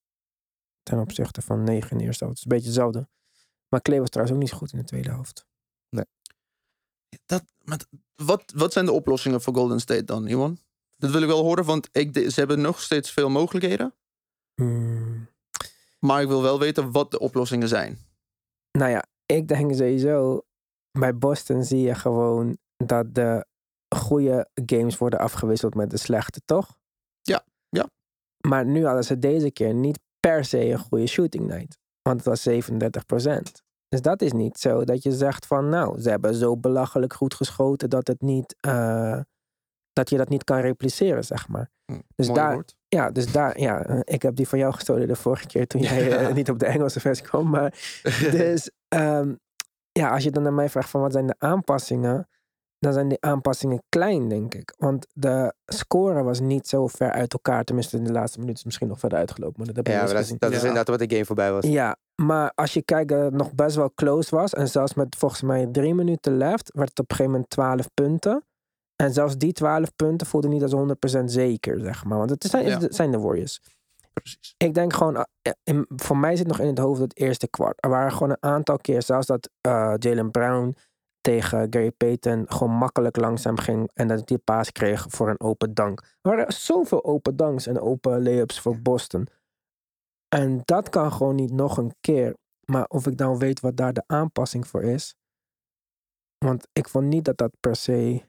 Ten 0.83 0.99
opzichte 0.99 1.41
van 1.41 1.63
negen 1.63 1.91
in 1.91 1.97
de 1.97 2.03
eerste 2.03 2.23
helft. 2.23 2.39
Het 2.39 2.45
is 2.45 2.51
een 2.51 2.57
beetje 2.57 2.79
hetzelfde. 2.79 3.09
Maar 3.67 3.81
Clay 3.81 3.99
was 3.99 4.09
trouwens 4.09 4.35
ook 4.35 4.43
niet 4.43 4.51
zo 4.51 4.57
goed 4.57 4.71
in 4.71 4.79
de 4.79 4.85
tweede 4.85 5.09
helft. 5.09 5.45
Dat, 7.25 7.43
maar 7.63 7.79
wat, 8.15 8.51
wat 8.55 8.73
zijn 8.73 8.85
de 8.85 8.91
oplossingen 8.91 9.41
voor 9.41 9.53
Golden 9.53 9.79
State 9.79 10.03
dan, 10.03 10.27
Iwan? 10.27 10.57
Dat 10.97 11.11
wil 11.11 11.21
ik 11.21 11.27
wel 11.27 11.43
horen, 11.43 11.65
want 11.65 11.89
ik, 11.91 12.17
ze 12.17 12.39
hebben 12.39 12.61
nog 12.61 12.81
steeds 12.81 13.11
veel 13.11 13.29
mogelijkheden. 13.29 13.93
Hmm. 14.55 15.27
Maar 15.99 16.21
ik 16.21 16.27
wil 16.27 16.41
wel 16.41 16.59
weten 16.59 16.91
wat 16.91 17.11
de 17.11 17.19
oplossingen 17.19 17.67
zijn. 17.67 17.97
Nou 18.71 18.91
ja, 18.91 19.05
ik 19.25 19.47
denk 19.47 19.73
sowieso... 19.73 20.45
Bij 20.99 21.17
Boston 21.17 21.63
zie 21.63 21.79
je 21.79 21.95
gewoon 21.95 22.57
dat 22.77 23.15
de 23.15 23.45
goede 23.95 24.49
games 24.65 24.97
worden 24.97 25.19
afgewisseld 25.19 25.75
met 25.75 25.89
de 25.89 25.97
slechte, 25.97 26.41
toch? 26.45 26.77
Ja, 27.21 27.43
ja. 27.69 27.89
Maar 28.47 28.65
nu 28.65 28.85
hadden 28.85 29.03
ze 29.03 29.19
deze 29.19 29.51
keer 29.51 29.73
niet 29.73 29.99
per 30.19 30.45
se 30.45 30.69
een 30.69 30.79
goede 30.79 31.07
shooting 31.07 31.47
night. 31.47 31.77
Want 32.01 32.17
het 32.17 32.25
was 32.25 32.41
37% 32.43 33.61
Dus 33.87 34.01
dat 34.01 34.21
is 34.21 34.31
niet 34.31 34.57
zo 34.59 34.83
dat 34.83 35.03
je 35.03 35.11
zegt 35.11 35.45
van 35.47 35.69
nou, 35.69 36.01
ze 36.01 36.09
hebben 36.09 36.35
zo 36.35 36.57
belachelijk 36.57 37.13
goed 37.13 37.33
geschoten 37.33 37.89
dat 37.89 38.07
het 38.07 38.21
niet, 38.21 38.55
eh, 38.59 39.19
dat 39.93 40.09
je 40.09 40.17
dat 40.17 40.29
niet 40.29 40.43
kan 40.43 40.59
repliceren, 40.59 41.23
zeg 41.23 41.47
maar. 41.47 41.71
Hm, 41.91 41.99
Dus 42.15 42.27
daar- 42.27 42.53
woord. 42.53 42.75
Ja, 42.87 43.11
dus 43.11 43.31
daar, 43.31 43.59
ja, 43.59 43.83
eh, 43.85 43.99
ik 44.03 44.21
heb 44.21 44.35
die 44.35 44.47
van 44.47 44.59
jou 44.59 44.73
gestolen 44.73 45.07
de 45.07 45.15
vorige 45.15 45.47
keer 45.47 45.67
toen 45.67 45.81
jij 45.81 46.17
eh, 46.17 46.33
niet 46.33 46.49
op 46.49 46.59
de 46.59 46.65
Engelse 46.65 46.99
versie 46.99 47.25
kwam. 47.25 47.49
Maar 47.49 47.99
dus 48.31 48.71
ehm, 48.87 49.33
ja, 49.91 50.09
als 50.09 50.23
je 50.23 50.31
dan 50.31 50.43
naar 50.43 50.53
mij 50.53 50.69
vraagt 50.69 50.89
van 50.89 51.01
wat 51.01 51.11
zijn 51.11 51.27
de 51.27 51.35
aanpassingen, 51.37 52.27
dan 52.83 52.93
zijn 52.93 53.07
die 53.07 53.21
aanpassingen 53.21 53.83
klein, 53.89 54.27
denk 54.29 54.53
ik. 54.53 54.73
Want 54.77 55.07
de 55.13 55.53
score 55.65 56.23
was 56.23 56.39
niet 56.39 56.67
zo 56.67 56.87
ver 56.87 57.11
uit 57.11 57.33
elkaar. 57.33 57.63
Tenminste, 57.63 57.97
in 57.97 58.03
de 58.03 58.11
laatste 58.11 58.39
minuut 58.39 58.57
is 58.57 58.63
misschien 58.63 58.87
nog 58.87 58.99
verder 58.99 59.17
uitgelopen. 59.17 59.55
Maar 59.57 59.67
dat 59.67 59.75
heb 59.75 59.85
ik 59.87 59.91
Ja, 59.93 59.97
maar 59.99 60.13
dat, 60.39 60.51
is- 60.51 60.57
inderdaad 60.59 60.87
wat 60.87 60.99
de 60.99 61.09
game 61.09 61.25
voorbij 61.25 61.51
was. 61.51 61.65
Ja, 61.65 61.95
maar 62.15 62.51
als 62.55 62.73
je 62.73 62.81
kijkt 62.83 63.09
dat 63.09 63.23
het 63.23 63.33
nog 63.33 63.53
best 63.53 63.75
wel 63.75 63.91
close 63.95 64.35
was. 64.35 64.53
En 64.53 64.67
zelfs 64.67 64.93
met 64.93 65.15
volgens 65.17 65.41
mij 65.41 65.67
drie 65.71 65.93
minuten 65.95 66.37
left, 66.37 66.71
werd 66.73 66.89
het 66.89 66.99
op 66.99 67.09
een 67.09 67.15
gegeven 67.15 67.31
moment 67.31 67.49
12 67.51 67.89
punten. 67.93 68.43
En 68.95 69.13
zelfs 69.13 69.37
die 69.37 69.53
12 69.53 69.95
punten 69.95 70.27
voelden 70.27 70.49
niet 70.49 70.61
als 70.63 70.71
100% 70.73 71.23
zeker, 71.31 71.79
zeg 71.79 72.05
maar. 72.05 72.17
Want 72.17 72.29
het 72.29 72.43
zijn, 72.43 72.65
Ja. 72.65 72.79
het 72.79 72.95
zijn 72.95 73.11
de 73.11 73.19
Warriors. 73.19 73.61
Precies. 74.13 74.53
Ik 74.57 74.73
denk 74.73 74.93
gewoon, 74.93 75.25
in- 75.63 75.85
voor 75.95 76.17
mij 76.17 76.35
zit 76.35 76.47
nog 76.47 76.59
in 76.59 76.67
het 76.67 76.77
hoofd 76.77 77.01
het 77.01 77.17
eerste 77.17 77.47
kwart. 77.47 77.77
Er 77.83 77.89
waren 77.89 78.11
gewoon 78.11 78.29
een 78.29 78.37
aantal 78.51 78.77
keer, 78.77 79.01
zelfs 79.01 79.27
dat 79.27 79.49
eh, 79.61 79.93
Jalen 79.97 80.31
Brown 80.31 80.75
tegen 81.23 81.67
Gary 81.69 81.91
Payton 81.91 82.45
gewoon 82.47 82.73
makkelijk 82.73 83.17
langzaam 83.17 83.57
ging 83.57 83.89
en 83.93 84.07
dat 84.07 84.29
hij 84.29 84.37
paas 84.37 84.71
kreeg 84.71 85.05
voor 85.09 85.29
een 85.29 85.39
open 85.39 85.73
dank. 85.73 85.99
Er 85.99 86.17
waren 86.21 86.53
zoveel 86.53 87.03
open 87.03 87.35
danks 87.35 87.67
en 87.67 87.79
open 87.79 88.23
layups 88.23 88.59
voor 88.59 88.81
Boston. 88.81 89.27
En 90.35 90.61
dat 90.65 90.89
kan 90.89 91.11
gewoon 91.11 91.35
niet 91.35 91.51
nog 91.51 91.77
een 91.77 91.95
keer. 91.99 92.35
Maar 92.65 92.85
of 92.85 93.07
ik 93.07 93.17
dan 93.17 93.37
weet 93.37 93.59
wat 93.59 93.77
daar 93.77 93.93
de 93.93 94.03
aanpassing 94.07 94.67
voor 94.67 94.83
is. 94.83 95.15
Want 96.37 96.67
ik 96.73 96.89
vond 96.89 97.05
niet 97.05 97.25
dat 97.25 97.37
dat 97.37 97.51
per 97.59 97.75
se 97.75 98.23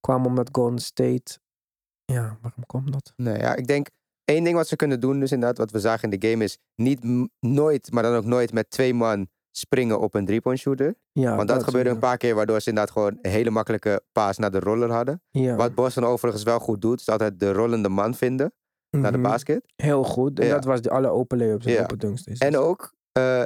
kwam 0.00 0.26
omdat 0.26 0.48
Golden 0.52 0.78
State. 0.78 1.38
Ja, 2.04 2.38
waarom 2.42 2.66
kwam 2.66 2.90
dat? 2.90 3.12
Nee, 3.16 3.38
ja, 3.38 3.54
ik 3.54 3.66
denk 3.66 3.88
één 4.24 4.44
ding 4.44 4.56
wat 4.56 4.68
ze 4.68 4.76
kunnen 4.76 5.00
doen, 5.00 5.20
dus 5.20 5.32
inderdaad, 5.32 5.58
wat 5.58 5.70
we 5.70 5.80
zagen 5.80 6.10
in 6.10 6.18
de 6.18 6.28
game, 6.28 6.44
is 6.44 6.58
niet 6.74 7.30
nooit, 7.40 7.92
maar 7.92 8.02
dan 8.02 8.14
ook 8.14 8.24
nooit 8.24 8.52
met 8.52 8.70
twee 8.70 8.94
man 8.94 9.28
springen 9.58 10.00
op 10.00 10.14
een 10.14 10.24
three-point 10.24 10.58
shooter. 10.58 10.94
Ja, 11.12 11.36
Want 11.36 11.48
dat, 11.48 11.62
gebeurde 11.64 11.90
een 11.90 11.98
paar 11.98 12.16
keer, 12.16 12.34
waardoor 12.34 12.60
ze 12.60 12.68
inderdaad 12.68 12.92
gewoon 12.92 13.18
een 13.22 13.30
hele 13.30 13.50
makkelijke 13.50 14.02
paas 14.12 14.38
naar 14.38 14.50
de 14.50 14.60
roller 14.60 14.90
hadden. 14.92 15.22
Ja. 15.30 15.56
Wat 15.56 15.74
Boston 15.74 16.04
overigens 16.04 16.42
wel 16.42 16.58
goed 16.58 16.80
doet, 16.80 17.00
is 17.00 17.08
altijd 17.08 17.40
de 17.40 17.52
rollende 17.52 17.88
man 17.88 18.14
vinden 18.14 18.52
naar 18.90 19.12
de 19.12 19.18
Mhm. 19.18 19.28
basket. 19.30 19.72
Heel 19.76 20.04
goed. 20.04 20.40
En 20.40 20.48
dat 20.48 20.64
was 20.64 20.80
die 20.80 20.90
alle 20.90 21.08
open 21.08 21.38
layups 21.38 21.66
en 21.66 21.82
open 21.82 21.98
dunks. 21.98 22.22
deze 22.22 22.44
En 22.44 22.56
ook, 22.56 22.94
eh, 23.12 23.42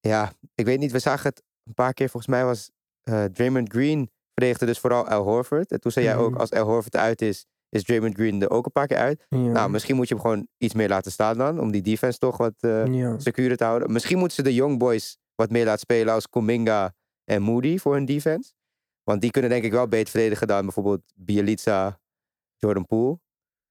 ja, 0.00 0.32
ik 0.54 0.64
weet 0.64 0.78
niet, 0.78 0.92
we 0.92 0.98
zagen 0.98 1.28
het 1.28 1.42
een 1.64 1.74
paar 1.74 1.92
keer, 1.94 2.08
volgens 2.08 2.32
mij 2.32 2.44
was 2.44 2.70
eh, 3.02 3.24
Draymond 3.24 3.72
Green 3.72 4.10
verdedigde 4.34 4.66
dus 4.66 4.78
vooral 4.78 5.08
Al 5.08 5.22
Horford. 5.22 5.70
En 5.72 5.80
toen 5.80 5.92
zei 5.92 6.04
jij 6.04 6.16
ook, 6.16 6.30
Mhm. 6.30 6.40
als 6.40 6.50
Al 6.52 6.64
Horford 6.66 6.96
uit 6.96 7.22
is, 7.22 7.46
is 7.70 7.84
Draymond 7.84 8.14
Green 8.14 8.42
er 8.42 8.50
ook 8.50 8.66
een 8.66 8.72
paar 8.72 8.86
keer 8.86 8.96
uit. 8.96 9.26
Ja. 9.28 9.38
Nou, 9.38 9.70
misschien 9.70 9.96
moet 9.96 10.08
je 10.08 10.14
hem 10.14 10.22
gewoon 10.22 10.48
iets 10.58 10.74
meer 10.74 10.88
laten 10.88 11.12
staan 11.12 11.38
dan, 11.38 11.60
om 11.60 11.70
die 11.70 11.82
defense 11.82 12.18
toch 12.18 12.36
wat 12.36 12.54
eh 12.60 12.86
ja. 12.86 13.18
secuur 13.18 13.56
te 13.56 13.64
houden. 13.64 13.92
Misschien 13.92 14.18
moeten 14.18 14.36
ze 14.36 14.42
de 14.42 14.54
young 14.54 14.78
boys 14.78 15.18
wat 15.34 15.50
meer 15.50 15.64
laten 15.64 15.80
spelen 15.80 16.14
als 16.14 16.28
Kuminga 16.28 16.94
en 17.24 17.42
Moody 17.42 17.78
voor 17.78 17.94
hun 17.94 18.04
defense. 18.04 18.52
Want 19.02 19.20
die 19.20 19.30
kunnen 19.30 19.50
denk 19.50 19.64
ik 19.64 19.72
wel 19.72 19.88
beter 19.88 20.10
verdedigen 20.10 20.46
dan 20.46 20.62
bijvoorbeeld 20.62 21.02
Bielitsa, 21.14 22.00
Jordan 22.56 22.86
Poole. 22.86 23.18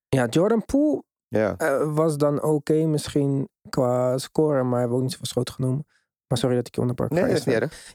ja, 0.10 0.26
Jordan 0.26 0.66
Poole 0.66 1.04
Ja, 1.28 1.56
eh, 1.58 1.94
was 1.94 2.18
dan 2.18 2.44
oké 2.44 2.86
misschien 2.86 3.50
qua 3.70 4.18
score, 4.18 4.64
maar 4.64 4.72
hij 4.72 4.82
heeft 4.82 4.94
ook 4.94 5.02
niet 5.02 5.12
zoveel 5.12 5.26
schoten 5.26 5.54
genomen. 5.54 5.86
Maar 6.28 6.38
sorry 6.38 6.56
dat 6.56 6.68
ik 6.68 6.76
je 6.76 6.82
onderbrak. 6.82 7.10
nee, 7.10 7.22
dat 7.22 7.32
is 7.32 7.46
niet 7.46 7.56
erg. 7.56 7.94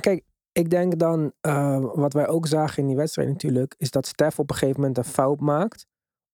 Kijk, 0.00 0.24
ik 0.58 0.70
denk 0.70 0.98
dan, 0.98 1.32
eh, 1.40 1.84
wat 1.94 2.12
wij 2.12 2.28
ook 2.28 2.46
zagen 2.46 2.78
in 2.82 2.86
die 2.86 2.96
wedstrijd 2.96 3.28
natuurlijk, 3.28 3.74
is 3.78 3.90
dat 3.90 4.06
Stef 4.06 4.38
op 4.38 4.50
een 4.50 4.56
gegeven 4.56 4.80
moment 4.80 4.98
een 4.98 5.04
fout 5.04 5.40
maakt 5.40 5.86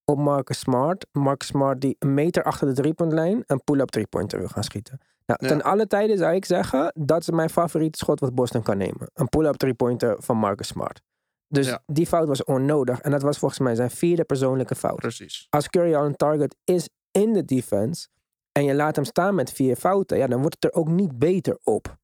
op 0.05 0.19
Marcus 0.19 0.59
Smart. 0.59 1.07
Marcus 1.13 1.47
Smart 1.49 1.81
die 1.81 1.97
een 1.99 2.15
meter 2.15 2.43
achter 2.43 2.67
de 2.67 2.73
driepuntlijn 2.75 3.43
een 3.47 3.65
pull-up 3.65 3.89
driepointer 3.91 4.39
wil 4.39 4.49
gaan 4.49 4.65
schieten. 4.65 4.99
Nou, 5.27 5.39
Ja. 5.43 5.49
ten 5.49 5.63
alle 5.63 5.87
tijden 5.87 6.19
zou 6.19 6.35
ik 6.35 6.45
zeggen, 6.45 6.93
dat 6.99 7.21
is 7.21 7.31
mijn 7.31 7.51
favoriete 7.51 7.99
schot 7.99 8.21
wat 8.21 8.35
Boston 8.35 8.63
kan 8.63 8.77
nemen. 8.77 9.11
Een 9.15 9.29
pull-up 9.29 9.57
driepointer 9.57 10.17
van 10.23 10.37
Marcus 10.37 10.67
Smart. 10.67 11.01
Dus 11.49 11.67
Ja. 11.67 11.83
die 11.87 12.07
fout 12.07 12.29
was 12.29 12.45
onnodig. 12.45 13.01
En 13.01 13.11
dat 13.11 13.23
was 13.23 13.39
volgens 13.39 13.61
mij 13.61 13.75
zijn 13.75 13.91
vierde 13.91 14.25
persoonlijke 14.25 14.75
fout. 14.75 14.97
Precies. 14.97 15.47
Als 15.51 15.69
Curry 15.69 15.95
al 15.95 16.05
een 16.05 16.17
target 16.17 16.57
is 16.65 16.89
in 17.11 17.33
de 17.33 17.45
defense 17.45 18.09
en 18.53 18.65
je 18.65 18.75
laat 18.75 18.97
hem 18.97 19.05
staan 19.05 19.35
met 19.35 19.53
vier 19.53 19.77
fouten, 19.77 20.19
ja, 20.19 20.27
dan 20.27 20.41
wordt 20.41 20.55
het 20.61 20.65
er 20.65 20.81
ook 20.81 20.89
niet 20.89 21.19
beter 21.19 21.59
op. 21.63 21.97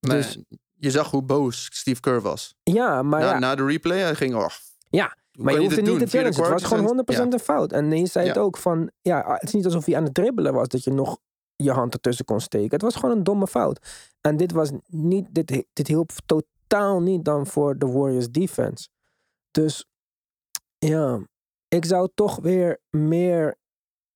Nee, 0.00 0.16
Dus- 0.16 0.38
je 0.84 0.90
zag 0.90 1.10
hoe 1.10 1.22
boos 1.22 1.68
Steve 1.72 2.00
Kerr 2.00 2.20
was. 2.20 2.54
Ja, 2.62 3.02
maar 3.02 3.20
na, 3.20 3.26
ja, 3.26 3.38
na 3.38 3.54
de 3.54 3.64
replay, 3.64 3.98
hij 3.98 4.14
ging, 4.14 4.34
oh, 4.34 4.48
Ja, 4.88 5.16
hoe 5.32 5.44
maar 5.44 5.54
je 5.54 5.60
hoeft 5.60 5.76
het 5.76 5.86
niet 5.86 5.98
te 5.98 6.06
challenge. 6.06 6.42
Het 6.42 6.50
was 6.50 6.64
gewoon 6.64 7.04
100% 7.04 7.14
ja. 7.14 7.22
een 7.22 7.38
fout. 7.38 7.72
En 7.72 7.88
nee, 7.88 8.06
zei 8.06 8.28
het 8.28 8.38
ook 8.38 8.56
van... 8.56 8.90
Ja, 9.00 9.24
het 9.26 9.42
is 9.42 9.52
niet 9.52 9.64
alsof 9.64 9.84
hij 9.84 9.96
aan 9.96 10.04
het 10.04 10.14
dribbelen 10.14 10.52
was 10.52 10.68
dat 10.68 10.84
je 10.84 10.90
nog 10.90 11.18
je 11.56 11.70
hand 11.70 11.94
ertussen 11.94 12.24
kon 12.24 12.40
steken. 12.40 12.70
Het 12.70 12.82
was 12.82 12.94
gewoon 12.94 13.16
een 13.16 13.24
domme 13.24 13.46
fout. 13.46 14.06
En 14.20 14.36
dit 14.36 14.52
was 14.52 14.70
niet... 14.86 15.26
Dit, 15.30 15.64
dit 15.72 15.86
hielp 15.86 16.10
totaal 16.26 17.02
niet 17.02 17.24
dan 17.24 17.46
voor 17.46 17.78
de 17.78 17.86
Warriors 17.86 18.30
defense. 18.30 18.88
Dus 19.50 19.86
ja, 20.78 21.20
ik 21.68 21.84
zou 21.84 22.08
toch 22.14 22.38
weer 22.40 22.80
meer 22.90 23.56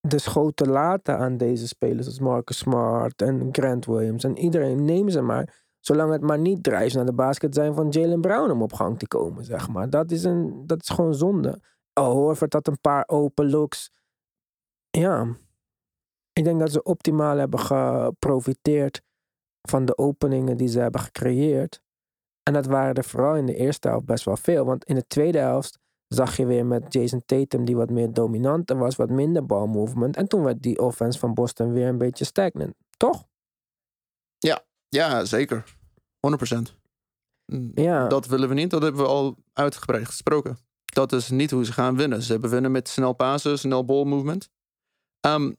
de 0.00 0.18
schoten 0.18 0.68
laten 0.68 1.18
aan 1.18 1.36
deze 1.36 1.68
spelers 1.68 2.06
als 2.06 2.18
Marcus 2.18 2.58
Smart 2.58 3.22
en 3.22 3.48
Grant 3.52 3.86
Williams. 3.86 4.24
En 4.24 4.38
iedereen, 4.38 4.84
neem 4.84 5.08
ze 5.08 5.20
maar. 5.20 5.66
Zolang 5.88 6.12
het 6.12 6.20
maar 6.20 6.38
niet 6.38 6.62
drives 6.62 6.94
naar 6.94 7.06
de 7.06 7.12
basket 7.12 7.54
zijn 7.54 7.74
van 7.74 7.88
Jalen 7.88 8.20
Brown 8.20 8.50
om 8.50 8.62
op 8.62 8.72
gang 8.72 8.98
te 8.98 9.06
komen, 9.06 9.44
zeg 9.44 9.68
maar. 9.68 9.90
Dat 9.90 10.10
is, 10.10 10.24
een, 10.24 10.66
dat 10.66 10.82
is 10.82 10.88
gewoon 10.88 11.14
zonde. 11.14 11.60
Oh, 11.94 12.12
Horford 12.12 12.52
had 12.52 12.66
een 12.66 12.80
paar 12.80 13.04
open 13.06 13.50
looks. 13.50 13.90
Ja. 14.90 15.36
Ik 16.32 16.44
denk 16.44 16.60
dat 16.60 16.72
ze 16.72 16.82
optimaal 16.82 17.36
hebben 17.36 17.60
geprofiteerd 17.60 19.02
van 19.68 19.84
de 19.84 19.98
openingen 19.98 20.56
die 20.56 20.68
ze 20.68 20.80
hebben 20.80 21.00
gecreëerd. 21.00 21.82
En 22.42 22.52
dat 22.52 22.66
waren 22.66 22.94
er 22.94 23.04
vooral 23.04 23.36
in 23.36 23.46
de 23.46 23.56
eerste 23.56 23.88
helft 23.88 24.06
best 24.06 24.24
wel 24.24 24.36
veel. 24.36 24.64
Want 24.64 24.84
in 24.84 24.94
de 24.94 25.06
tweede 25.06 25.38
helft 25.38 25.78
zag 26.08 26.36
je 26.36 26.46
weer 26.46 26.66
met 26.66 26.92
Jason 26.92 27.22
Tatum 27.26 27.64
die 27.64 27.76
wat 27.76 27.90
meer 27.90 28.12
dominant 28.12 28.70
en 28.70 28.78
was, 28.78 28.96
wat 28.96 29.10
minder 29.10 29.46
balmovement. 29.46 30.16
En 30.16 30.28
toen 30.28 30.42
werd 30.42 30.62
die 30.62 30.78
offense 30.78 31.18
van 31.18 31.34
Boston 31.34 31.72
weer 31.72 31.88
een 31.88 31.98
beetje 31.98 32.24
stagnant. 32.24 32.74
Toch? 32.96 33.26
ja, 34.88 35.24
zeker. 35.24 35.77
100%. 36.28 36.74
Mm, 37.46 37.70
Ja. 37.74 38.06
Dat 38.08 38.26
willen 38.26 38.48
we 38.48 38.54
niet, 38.54 38.70
dat 38.70 38.82
hebben 38.82 39.00
we 39.02 39.08
al 39.08 39.36
uitgebreid 39.52 40.06
gesproken. 40.06 40.58
Dat 40.84 41.12
is 41.12 41.30
niet 41.30 41.50
hoe 41.50 41.64
ze 41.64 41.72
gaan 41.72 41.96
winnen. 41.96 42.22
Ze 42.22 42.32
hebben 42.32 42.50
winnen 42.50 42.70
met 42.72 42.88
snel 42.88 43.12
passen, 43.12 43.58
snel 43.58 43.84
ball 43.84 44.04
movement. 44.04 44.48
Ehm, 45.20 45.52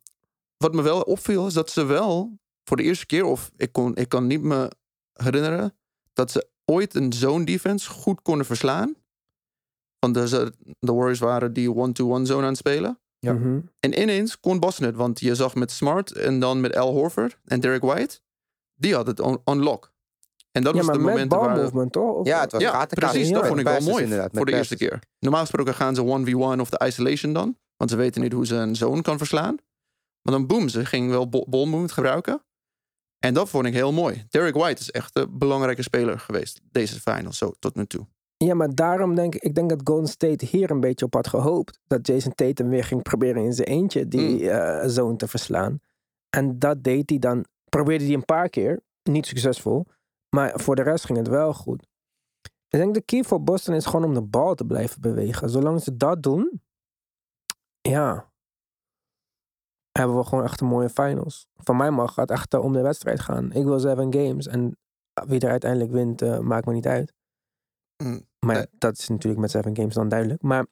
wat 0.58 0.74
me 0.74 0.82
wel 0.82 1.02
opviel 1.02 1.48
is 1.48 1.54
dat 1.54 1.70
ze 1.70 1.84
wel 1.86 2.40
voor 2.64 2.78
de 2.78 2.84
eerste 2.84 3.06
keer, 3.06 3.24
of 3.24 3.52
ik, 3.58 3.72
kon, 3.72 3.96
ik 3.96 4.10
kan 4.10 4.28
niet 4.28 4.42
me 4.42 4.72
herinneren, 5.14 5.76
dat 6.14 6.32
ze 6.32 6.48
ooit 6.66 6.96
een 6.96 7.14
zone 7.14 7.46
defense 7.46 7.90
goed 7.90 8.22
konden 8.22 8.46
verslaan. 8.46 8.96
Want 10.00 10.14
de, 10.14 10.28
ze- 10.28 10.54
de 10.80 10.94
Warriors 10.94 11.20
waren 11.20 11.54
die 11.54 11.74
one-to-one 11.76 12.26
zone 12.26 12.42
aan 12.42 12.48
het 12.48 12.58
spelen. 12.58 13.00
Ja. 13.20 13.34
Mhm. 13.34 13.60
En 13.80 14.02
ineens 14.02 14.40
kon 14.40 14.60
Boston 14.60 14.86
het, 14.86 14.96
want 14.96 15.20
je 15.20 15.36
zag 15.36 15.56
met 15.56 15.72
Smart 15.72 16.12
en 16.12 16.40
dan 16.40 16.62
met 16.62 16.76
Al 16.76 16.92
Horford 16.94 17.38
en 17.46 17.60
Derek 17.60 17.82
White, 17.82 18.20
die 18.76 18.96
had 18.96 19.08
het 19.08 19.20
on, 19.20 19.42
on 19.44 19.60
lock. 19.64 19.94
En 20.52 20.64
dat 20.64 20.76
Ja, 20.76 20.84
was 20.84 20.96
de 20.96 21.02
momenten 21.02 21.40
waar... 21.40 21.54
balmovement, 21.54 21.92
toch? 21.92 22.16
Of- 22.16 22.28
Ja, 22.28 22.42
het 22.42 22.52
was 22.52 22.62
Ja, 22.62 22.72
gaten 22.72 22.98
precies. 22.98 23.30
Dat 23.32 23.48
vond 23.48 23.60
ik 23.60 23.66
wel 23.66 23.82
mooi 23.82 24.04
inderdaad, 24.04 24.30
voor 24.34 24.46
de 24.46 24.52
eerste 24.54 24.76
keer. 24.78 25.00
Normaal 25.20 25.42
gesproken 25.42 25.74
gaan 25.74 25.96
ze 25.96 26.02
1v1 26.02 26.60
of 26.60 26.70
de 26.70 26.86
isolation 26.86 27.34
dan. 27.34 27.58
Want 27.78 27.90
ze 27.92 27.98
weten 27.98 28.22
niet 28.22 28.34
hoe 28.34 28.46
ze 28.46 28.56
een 28.56 28.76
zone 28.76 29.02
kan 29.02 29.18
verslaan. 29.18 29.56
Maar 30.22 30.34
dan 30.34 30.48
boom, 30.48 30.70
ze 30.70 30.86
ging 30.86 31.10
wel 31.10 31.30
ball 31.30 31.46
movement 31.50 31.92
gebruiken. 31.92 32.44
En 33.20 33.34
dat 33.34 33.50
vond 33.50 33.66
ik 33.66 33.74
heel 33.74 33.92
mooi. 33.94 34.26
Derek 34.30 34.56
White 34.56 34.82
is 34.82 34.92
echt 34.92 35.18
een 35.18 35.38
belangrijke 35.38 35.82
speler 35.82 36.20
geweest. 36.20 36.62
Deze 36.72 37.00
finals, 37.02 37.38
zo 37.38 37.52
tot 37.60 37.76
nu 37.76 37.86
toe. 37.86 38.08
Ja, 38.38 38.54
maar 38.54 38.76
daarom 38.76 39.16
denk 39.16 39.36
ik, 39.36 39.44
ik 39.44 39.56
denk 39.56 39.70
dat 39.70 39.82
Golden 39.84 40.08
State 40.10 40.46
hier 40.46 40.72
een 40.72 40.80
beetje 40.80 41.06
op 41.06 41.14
had 41.14 41.28
gehoopt. 41.28 41.80
Dat 41.88 42.08
Jason 42.08 42.36
Tatum 42.36 42.70
weer 42.70 42.84
ging 42.84 43.02
proberen 43.02 43.44
in 43.44 43.54
zijn 43.54 43.68
eentje 43.68 44.08
die 44.08 44.50
eh, 44.50 44.88
zone 44.90 45.16
te 45.16 45.28
verslaan. 45.28 45.80
En 46.30 46.60
dat 46.60 46.84
deed 46.84 47.10
hij 47.10 47.20
dan, 47.20 47.46
probeerde 47.70 48.06
hij 48.06 48.14
een 48.14 48.26
paar 48.26 48.50
keer, 48.50 48.82
niet 49.04 49.26
succesvol. 49.26 49.86
Maar 50.30 50.60
voor 50.60 50.76
de 50.76 50.82
rest 50.82 51.06
ging 51.06 51.18
het 51.18 51.28
wel 51.28 51.54
goed. 51.54 51.88
Ik 52.68 52.80
denk 52.80 52.94
de 52.94 53.02
key 53.02 53.24
voor 53.24 53.44
Boston 53.44 53.74
is 53.76 53.86
gewoon 53.86 54.04
om 54.06 54.14
de 54.14 54.22
bal 54.22 54.56
te 54.56 54.66
blijven 54.66 55.02
bewegen. 55.02 55.50
Zolang 55.50 55.82
ze 55.82 55.98
dat 55.98 56.24
doen, 56.24 56.62
ja, 57.82 58.32
hebben 59.92 60.18
we 60.18 60.24
gewoon 60.24 60.44
echt 60.44 60.62
een 60.62 60.68
mooie 60.68 60.90
finals. 60.90 61.48
Van 61.56 61.78
mij 61.78 61.92
mag 61.92 62.16
het 62.16 62.30
echt 62.32 62.54
eh, 62.54 62.64
om 62.64 62.74
de 62.74 62.82
wedstrijd 62.82 63.20
gaan. 63.20 63.52
Ik 63.52 63.64
wil 63.64 63.80
seven 63.80 64.14
games 64.14 64.48
en 64.48 64.78
wie 65.28 65.40
er 65.40 65.50
uiteindelijk 65.50 65.92
wint, 65.92 66.22
eh, 66.22 66.40
maakt 66.40 66.66
me 66.66 66.74
niet 66.74 66.88
uit. 66.88 67.14
Mm. 68.04 68.28
Maar 68.40 68.56
Nee. 68.56 68.66
dat 68.72 68.98
is 68.98 69.08
natuurlijk 69.08 69.42
met 69.42 69.52
seven 69.52 69.76
games 69.76 69.94
dan 69.94 70.10
duidelijk. 70.10 70.42
Maar 70.42 70.66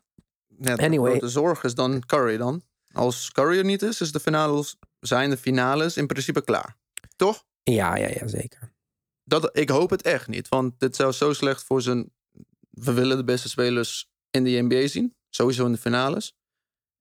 de 0.48 0.78
Anyway. 0.78 1.10
grote 1.12 1.28
zorg 1.28 1.64
is 1.64 1.76
dan 1.76 2.06
Curry 2.06 2.38
dan. 2.38 2.62
Als 2.94 3.32
Curry 3.32 3.58
er 3.58 3.64
niet 3.66 3.82
is, 3.82 4.02
is 4.02 4.12
de 4.12 4.20
finales, 4.20 4.78
zijn 5.00 5.30
de 5.30 5.38
finales 5.38 5.98
in 5.98 6.08
principe 6.08 6.42
klaar. 6.44 6.78
Toch? 7.16 7.44
ja, 7.64 7.96
ja, 7.96 8.08
ja, 8.08 8.28
zeker. 8.28 8.76
Dat, 9.28 9.58
ik 9.58 9.70
hoop 9.70 9.90
het 9.90 10.02
echt 10.02 10.28
niet. 10.28 10.48
Want 10.48 10.80
dit 10.80 10.96
zou 10.96 11.12
zo 11.12 11.34
slecht 11.34 11.64
voor 11.64 11.82
zijn... 11.82 12.12
We 12.70 12.94
willen 12.94 13.18
de 13.18 13.24
beste 13.24 13.50
spelers 13.50 14.10
in 14.32 14.44
de 14.44 14.62
NBA 14.62 14.88
zien. 14.88 15.16
Sowieso 15.30 15.66
in 15.66 15.72
de 15.72 15.78
finales. 15.78 16.36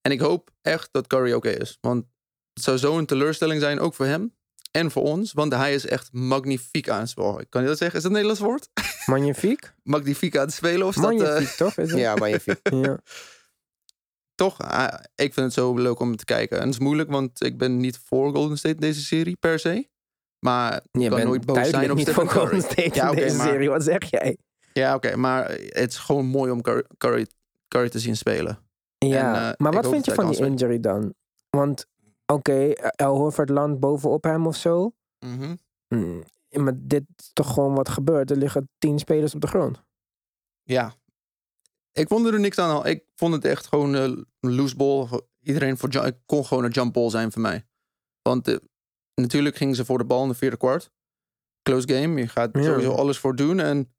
En 0.01 0.13
ik 0.13 0.21
hoop 0.21 0.51
echt 0.63 0.89
dat 0.93 1.07
Curry 1.07 1.33
oké 1.33 1.49
is. 1.49 1.79
Want 1.81 2.05
het 2.53 2.63
zou 2.65 2.77
zo 2.79 2.99
een 2.99 3.07
teleurstelling 3.07 3.61
zijn, 3.61 3.81
ook 3.81 3.95
voor 3.95 4.07
hem. 4.07 4.35
En 4.71 4.91
voor 4.91 5.03
ons. 5.03 5.33
Want 5.33 5.53
hij 5.53 5.75
is 5.75 5.87
echt 5.87 6.13
magnifiek 6.13 6.89
aan 6.89 7.01
het 7.01 7.09
spelen. 7.09 7.49
Kan 7.49 7.63
je 7.63 7.69
dat 7.69 7.79
zeggen? 7.79 7.97
Is 7.97 8.03
dat 8.03 8.13
een 8.13 8.19
Nederlands 8.23 8.41
woord? 8.41 8.69
Magnifiek? 9.07 9.75
magnifiek 9.83 10.37
aan 10.37 10.45
het 10.45 10.55
spelen? 10.55 10.87
Of 10.87 10.97
is 10.97 11.03
dat... 11.03 11.13
eh, 11.13 11.19
Magnifiek, 11.19 11.57
toch? 11.57 11.77
Is 11.77 11.91
het? 11.91 12.01
Ja, 12.07 12.27
je 12.27 12.59
ja. 12.83 12.99
toch, 14.35 14.59
ah, 14.61 14.95
ik 15.15 15.35
vind 15.35 15.47
het 15.47 15.53
zo 15.53 15.75
leuk 15.75 16.01
om 16.01 16.17
te 16.17 16.25
kijken. 16.25 16.57
En 16.59 16.65
het 16.65 16.75
is 16.75 16.81
moeilijk, 16.81 17.11
want 17.11 17.45
ik 17.45 17.59
ben 17.59 17.77
niet 17.77 17.99
voor 18.05 18.35
Golden 18.35 18.59
State 18.59 18.81
deze 18.81 19.01
serie 19.01 19.37
per 19.37 19.59
se. 19.59 19.89
Maar 20.47 20.83
Je 20.93 21.09
kan 21.09 21.25
nooit 21.25 21.45
boos 21.45 21.69
zijn 21.69 21.91
op 21.91 21.99
Stephen 21.99 22.27
Curry. 22.27 22.63
Ja, 22.95 23.11
deze 23.13 23.37
maar- 23.37 23.47
serie. 23.47 23.69
Wat 23.69 23.83
zeg 23.83 24.11
jij? 24.11 24.37
Ja, 24.73 24.95
oké, 24.95 25.17
maar 25.17 25.51
het 25.51 25.91
is 25.91 25.97
gewoon 25.97 26.27
mooi 26.27 26.51
om 26.51 26.63
Curry, 26.99 27.27
Curry, 27.69 27.89
te 27.89 27.99
zien 27.99 28.17
spelen. 28.17 28.59
Ja, 28.99 29.35
En, 29.35 29.53
eh, 29.53 29.57
maar 29.57 29.73
wat 29.73 29.89
vind 29.89 30.05
je 30.05 30.15
van 30.15 30.31
die 30.31 30.45
injury 30.45 30.81
dan? 30.81 31.15
Want, 31.51 31.87
oké, 32.27 32.73
El 32.73 33.17
Horford 33.17 33.49
landt 33.49 33.81
bovenop 33.81 34.25
hem 34.25 34.47
of 34.47 34.57
zo. 34.57 34.93
Hmm, 35.89 36.23
maar 36.51 36.73
dit 36.77 37.05
is 37.17 37.31
toch 37.33 37.53
gewoon 37.53 37.75
wat 37.75 37.89
gebeurt. 37.89 38.31
Er 38.31 38.37
liggen 38.37 38.71
tien 38.79 38.99
spelers 38.99 39.35
op 39.35 39.41
de 39.41 39.47
grond. 39.47 39.83
Ja. 40.63 40.95
Ik 41.93 42.09
vond 42.09 42.27
er 42.27 42.41
niks 42.41 42.59
aan. 42.59 42.87
Ik 42.87 43.05
vond 43.15 43.35
het 43.35 43.45
echt 43.45 43.67
gewoon 43.67 43.95
eh, 43.95 44.03
een 44.41 44.55
loose 44.55 44.77
ball. 44.77 45.21
Iedereen 45.41 45.77
voor 45.77 46.15
kon 46.27 46.45
gewoon 46.45 46.65
een 46.65 46.71
jump 46.71 46.93
ball 46.93 47.11
zijn 47.11 47.33
voor 47.33 47.43
mij. 47.43 47.67
Want 48.23 48.49
eh, 48.49 48.57
natuurlijk 49.21 49.57
gingen 49.57 49.75
ze 49.75 49.85
voor 49.85 49.99
de 49.99 50.05
bal 50.05 50.23
in 50.23 50.29
de 50.29 50.35
vierde 50.35 50.57
kwart. 50.57 50.91
Close 51.63 51.89
game. 51.89 52.21
Je 52.21 52.29
gaat 52.29 52.51
Ja. 52.53 52.63
sowieso 52.63 52.93
alles 52.93 53.19
voor 53.19 53.37
doen. 53.37 53.61
En 53.61 53.95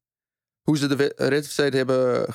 hoe 0.62 0.76
ze 0.78 0.86
de 0.86 0.96
we- 0.96 1.12
wedstrijd 1.16 1.72
hebben 1.72 2.26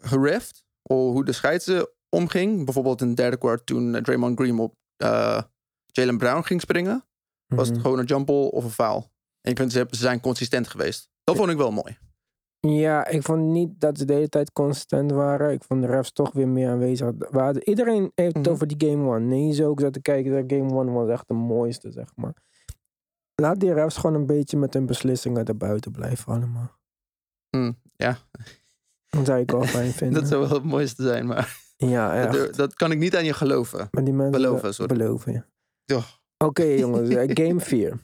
gereft. 0.00 0.64
Of 0.82 1.12
hoe 1.12 1.24
de 1.24 1.32
scheidsen 1.32 1.88
omging. 2.08 2.64
Bijvoorbeeld 2.64 3.00
in 3.00 3.06
het 3.08 3.16
derde 3.16 3.36
kwart 3.36 3.66
toen 3.66 3.94
eh, 3.94 4.02
Draymond 4.02 4.38
Green 4.40 4.58
op 4.58 4.74
eh, 4.96 5.42
Jalen 5.86 6.18
Brown 6.18 6.42
ging 6.42 6.60
springen. 6.60 7.04
Was 7.46 7.66
het 7.66 7.76
Mhm. 7.76 7.84
gewoon 7.84 7.98
een 7.98 8.04
jump 8.04 8.26
ball 8.26 8.46
of 8.46 8.64
een 8.64 8.70
foul. 8.70 9.10
En 9.40 9.50
ik 9.50 9.56
vind 9.58 9.72
ze, 9.72 9.86
ze 9.90 9.98
zijn 10.00 10.20
consistent 10.20 10.68
geweest. 10.68 11.08
Dat 11.24 11.36
vond 11.36 11.50
ik 11.50 11.56
wel 11.56 11.70
mooi. 11.72 11.98
Ja, 12.60 13.06
ik 13.06 13.22
vond 13.22 13.42
niet 13.42 13.80
dat 13.80 13.98
ze 13.98 14.04
de 14.04 14.12
hele 14.12 14.28
tijd 14.28 14.52
consistent 14.52 15.10
waren. 15.10 15.52
Ik 15.52 15.64
vond 15.64 15.80
de 15.82 15.86
refs 15.86 16.12
toch 16.12 16.32
weer 16.32 16.48
meer 16.48 16.70
aanwezig. 16.70 17.12
Waar- 17.30 17.62
Iedereen 17.62 18.12
heeft 18.14 18.34
het 18.36 18.44
Mhm. 18.44 18.54
over 18.54 18.66
die 18.66 18.88
game 18.90 19.08
one. 19.08 19.20
Nee, 19.24 19.52
zo 19.52 19.68
ook 19.68 19.80
zat 19.80 19.92
te 19.92 20.00
kijken. 20.02 20.32
Dat 20.32 20.58
game 20.58 20.74
one 20.74 20.90
was 20.90 21.08
echt 21.08 21.28
de 21.28 21.34
mooiste, 21.34 21.90
zeg 21.90 22.08
maar. 22.16 22.34
Laat 23.34 23.60
die 23.60 23.72
refs 23.72 23.96
gewoon 23.96 24.16
een 24.16 24.26
beetje 24.26 24.56
met 24.56 24.74
hun 24.74 24.86
beslissingen 24.86 25.44
erbuiten 25.44 25.92
blijven 25.92 26.32
allemaal. 26.32 26.76
Hm, 27.56 27.72
ja, 27.96 28.18
Dat 29.08 29.26
zou 29.26 29.38
ik 29.40 29.50
wel 29.50 29.62
fijn 29.62 29.90
vinden. 30.00 30.20
dat 30.20 30.28
zou 30.28 30.40
wel 30.48 30.54
het 30.54 30.64
mooiste 30.64 31.02
zijn. 31.02 31.26
Maar 31.26 31.56
Ja, 31.76 32.14
echt. 32.24 32.32
dat, 32.32 32.54
dat 32.54 32.74
kan 32.74 32.90
ik 32.90 32.98
niet 32.98 33.16
aan 33.16 33.24
je 33.24 33.32
geloven. 33.34 33.88
Maar 33.90 34.04
die 34.04 34.12
mensen 34.14 34.40
beloven, 34.42 34.74
sorry. 34.74 34.96
beloven 34.96 35.32
ja. 35.32 35.46
Ja. 35.84 36.00
Oké 36.44 36.62
jongens, 36.64 37.08
eh, 37.08 37.30
game 37.46 37.60
4. 37.60 37.98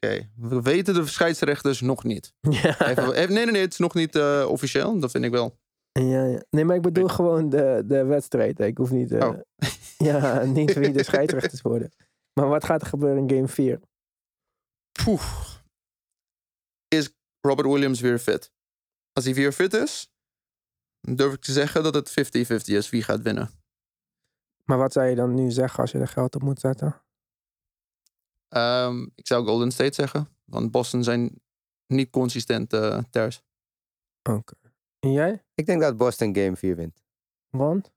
Oké, 0.00 0.30
we 0.36 0.62
weten 0.62 0.94
de 0.94 1.06
scheidsrechters 1.06 1.80
nog 1.80 2.04
niet. 2.04 2.34
ja. 2.62 2.88
Even, 2.88 3.12
even- 3.12 3.34
nee, 3.34 3.44
nee, 3.44 3.52
nee, 3.52 3.60
het 3.62 3.72
is 3.72 3.78
nog 3.78 3.94
niet 3.94 4.16
eh, 4.16 4.46
officieel. 4.48 4.98
Dat 5.00 5.10
vind 5.10 5.24
ik 5.24 5.30
wel. 5.30 5.58
ja, 5.92 6.24
ja. 6.24 6.42
Nee, 6.50 6.64
maar 6.64 6.76
ik 6.76 6.82
bedoel 6.82 7.08
gewoon 7.08 7.48
de, 7.48 7.82
de 7.86 8.04
wedstrijd. 8.04 8.58
hè. 8.58 8.64
Ik 8.66 8.76
hoef 8.78 8.90
niet... 8.90 9.12
eh, 9.12 9.28
Oh. 9.28 9.38
ja, 10.08 10.42
niet 10.44 10.72
wie 10.74 10.92
de 10.92 11.02
scheidsrechters 11.02 11.60
worden. 11.62 11.92
Maar 12.40 12.48
wat 12.48 12.64
gaat 12.64 12.80
er 12.82 12.86
gebeuren 12.86 13.18
in 13.28 13.30
game 13.36 13.48
4? 13.48 13.80
Poeh. 15.04 15.22
Is 16.88 17.10
Robert 17.40 17.68
Williams 17.68 18.00
weer 18.00 18.18
fit? 18.18 18.52
Als 19.12 19.24
hij 19.24 19.34
weer 19.34 19.52
fit 19.52 19.74
is, 19.74 20.10
durf 21.00 21.32
ik 21.32 21.40
te 21.40 21.52
zeggen 21.52 21.82
dat 21.82 21.94
het 21.94 22.10
50-50 22.10 22.64
is 22.64 22.90
wie 22.90 23.02
gaat 23.02 23.22
winnen. 23.22 23.50
Maar 24.64 24.78
wat 24.78 24.92
zou 24.92 25.06
je 25.06 25.14
dan 25.14 25.34
nu 25.34 25.50
zeggen 25.50 25.80
als 25.80 25.90
je 25.92 25.98
er 25.98 26.08
geld 26.08 26.34
op 26.34 26.42
moet 26.42 26.60
zetten? 26.60 27.02
Ehm, 28.48 29.06
ik 29.14 29.26
zou 29.26 29.46
Golden 29.46 29.70
State 29.70 29.94
zeggen, 29.94 30.28
want 30.44 30.70
Boston 30.70 31.04
zijn 31.04 31.40
niet 31.86 32.10
consistent 32.10 32.72
eh 32.72 32.98
thuis. 33.10 33.42
Oké. 34.22 34.54
En 34.98 35.12
jij? 35.12 35.44
Ik 35.54 35.66
denk 35.66 35.80
dat 35.80 35.96
Boston 35.96 36.34
game 36.36 36.56
4 36.56 36.76
wint. 36.76 37.02
Want? 37.50 37.92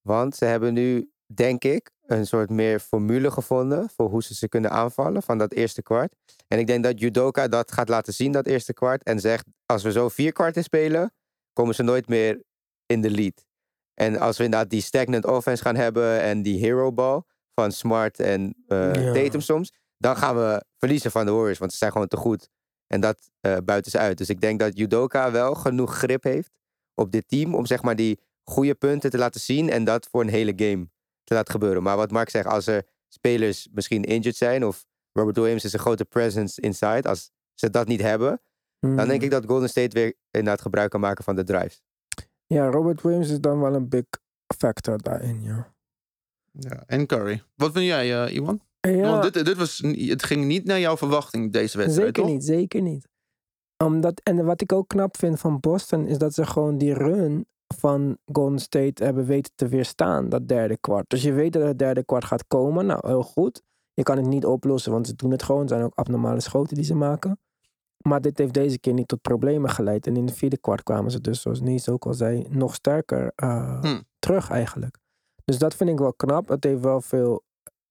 Want 0.00 0.36
ze 0.36 0.44
hebben 0.44 0.74
nu 0.74 1.10
denk 1.34 1.64
ik, 1.64 1.90
een 2.06 2.26
soort 2.26 2.50
meer 2.50 2.80
formule 2.80 3.30
gevonden 3.30 3.90
voor 3.90 4.08
hoe 4.08 4.22
ze 4.22 4.34
ze 4.34 4.48
kunnen 4.48 4.70
aanvallen 4.70 5.22
van 5.22 5.38
dat 5.38 5.52
eerste 5.52 5.82
kwart. 5.82 6.14
En 6.48 6.58
ik 6.58 6.66
denk 6.66 6.84
dat 6.84 7.00
Judoka 7.00 7.48
dat 7.48 7.72
gaat 7.72 7.88
laten 7.88 8.14
zien, 8.14 8.32
dat 8.32 8.46
eerste 8.46 8.72
kwart. 8.72 9.02
En 9.02 9.20
zegt, 9.20 9.46
als 9.66 9.82
we 9.82 9.92
zo 9.92 10.08
vier 10.08 10.32
kwarten 10.32 10.62
spelen, 10.62 11.12
komen 11.52 11.74
ze 11.74 11.82
nooit 11.82 12.08
meer 12.08 12.42
in 12.86 13.00
de 13.00 13.10
lead. 13.10 13.46
En 13.94 14.18
als 14.18 14.36
we 14.36 14.44
inderdaad 14.44 14.70
die 14.70 14.80
stagnant 14.80 15.26
offense 15.26 15.62
gaan 15.62 15.76
hebben 15.76 16.20
en 16.20 16.42
die 16.42 16.58
hero 16.58 16.92
ball 16.92 17.22
van 17.60 17.72
Smart 17.72 18.20
en 18.20 18.54
eh, 18.68 18.94
Ja. 18.94 19.12
Tatum 19.12 19.40
soms, 19.40 19.72
dan 19.98 20.16
gaan 20.16 20.36
we 20.36 20.64
verliezen 20.78 21.10
van 21.10 21.24
de 21.26 21.32
Warriors, 21.32 21.58
want 21.58 21.72
ze 21.72 21.78
zijn 21.78 21.92
gewoon 21.92 22.08
te 22.08 22.16
goed. 22.16 22.48
En 22.86 23.00
dat 23.00 23.30
eh, 23.40 23.56
buiten 23.64 23.90
ze 23.90 23.98
uit. 23.98 24.18
Dus 24.18 24.28
ik 24.28 24.40
denk 24.40 24.58
dat 24.58 24.78
Judoka 24.78 25.30
wel 25.30 25.54
genoeg 25.54 25.94
grip 25.96 26.22
heeft 26.22 26.50
op 26.94 27.12
dit 27.12 27.28
team 27.28 27.54
om 27.54 27.66
zeg 27.66 27.82
maar 27.82 27.96
die 27.96 28.20
goede 28.44 28.74
punten 28.74 29.10
te 29.10 29.18
laten 29.18 29.40
zien 29.40 29.70
en 29.70 29.84
dat 29.84 30.06
voor 30.10 30.20
een 30.20 30.28
hele 30.28 30.52
game 30.56 30.88
te 31.24 31.34
laten 31.34 31.52
gebeuren. 31.52 31.82
Maar 31.82 31.96
wat 31.96 32.10
Mark 32.10 32.30
zegt, 32.30 32.46
als 32.46 32.66
er 32.66 32.86
spelers 33.08 33.68
misschien 33.72 34.02
injured 34.04 34.36
zijn 34.36 34.64
of 34.64 34.84
Robert 35.12 35.36
Williams 35.36 35.64
is 35.64 35.72
een 35.72 35.78
grote 35.78 36.04
presence 36.04 36.60
inside, 36.60 37.08
als 37.08 37.30
ze 37.54 37.70
dat 37.70 37.86
niet 37.86 38.00
hebben, 38.02 38.40
dan 38.80 38.96
denk 38.96 39.10
Hmm. 39.10 39.20
ik 39.20 39.30
dat 39.30 39.44
Golden 39.46 39.68
State 39.68 39.98
weer 39.98 40.14
inderdaad 40.30 40.60
gebruik 40.60 40.90
kan 40.90 41.00
maken 41.00 41.24
van 41.24 41.36
de 41.36 41.44
drives. 41.44 41.82
Ja, 42.46 42.70
Robert 42.70 43.02
Williams 43.02 43.30
is 43.30 43.40
dan 43.40 43.60
wel 43.60 43.74
een 43.74 43.88
big 43.88 44.04
factor 44.58 45.02
daarin, 45.02 45.42
ja. 45.42 45.74
Ja, 46.58 46.82
en 46.86 47.06
Curry. 47.06 47.42
Wat 47.54 47.72
vind 47.72 47.84
jij, 47.86 48.24
eh, 48.24 48.34
Iwan? 48.34 48.60
Ja, 48.80 49.10
Want 49.10 49.32
dit, 49.32 49.44
dit 49.44 49.56
was, 49.56 49.78
het 49.96 50.22
ging 50.22 50.44
niet 50.44 50.64
naar 50.64 50.80
jouw 50.80 50.96
verwachting, 50.96 51.52
deze 51.52 51.78
wedstrijd, 51.78 52.06
zeker 52.06 52.22
toch? 52.22 52.32
niet, 52.32 52.44
zeker 52.44 52.82
niet. 52.82 53.08
Omdat, 53.84 54.20
en 54.22 54.44
wat 54.44 54.60
ik 54.60 54.72
ook 54.72 54.88
knap 54.88 55.16
vind 55.16 55.38
van 55.40 55.60
Boston 55.60 56.06
is 56.06 56.18
dat 56.18 56.34
ze 56.34 56.46
gewoon 56.46 56.78
die 56.78 56.94
run 56.94 57.46
van 57.74 58.18
Golden 58.32 58.58
State 58.58 59.04
hebben 59.04 59.24
weten 59.26 59.52
te 59.54 59.68
weerstaan, 59.68 60.28
dat 60.28 60.48
derde 60.48 60.76
kwart. 60.80 61.10
Dus 61.10 61.22
je 61.22 61.32
weet 61.32 61.52
dat 61.52 61.62
het 61.62 61.78
derde 61.78 62.04
kwart 62.04 62.24
gaat 62.24 62.46
komen. 62.46 62.86
Nou, 62.86 63.00
heel 63.06 63.22
goed. 63.22 63.62
Je 63.94 64.02
kan 64.02 64.16
het 64.16 64.26
niet 64.26 64.44
oplossen, 64.44 64.92
want 64.92 65.06
ze 65.06 65.14
doen 65.14 65.30
het 65.30 65.42
gewoon. 65.42 65.60
Het 65.60 65.70
zijn 65.70 65.82
ook 65.82 65.94
abnormale 65.94 66.40
schoten 66.40 66.76
die 66.76 66.84
ze 66.84 66.94
maken. 66.94 67.38
Maar 68.04 68.20
dit 68.20 68.38
heeft 68.38 68.54
deze 68.54 68.78
keer 68.78 68.92
niet 68.92 69.08
tot 69.08 69.20
problemen 69.20 69.70
geleid. 69.70 70.06
En 70.06 70.16
in 70.16 70.24
het 70.26 70.34
vierde 70.36 70.58
kwart 70.58 70.82
kwamen 70.82 71.10
ze 71.10 71.20
dus, 71.20 71.40
zoals 71.40 71.60
Nies 71.60 71.88
ook 71.88 72.06
al 72.06 72.14
zei, 72.14 72.46
nog 72.50 72.74
sterker 72.74 73.32
eh, 73.34 73.80
Hm. 73.80 74.00
terug 74.18 74.50
eigenlijk. 74.50 74.98
Dus 75.46 75.58
dat 75.58 75.74
vind 75.74 75.90
ik 75.90 75.98
wel 75.98 76.14
knap. 76.14 76.48
Het 76.48 76.64
heeft 76.64 76.80
wel 76.80 77.00
veel 77.00 77.42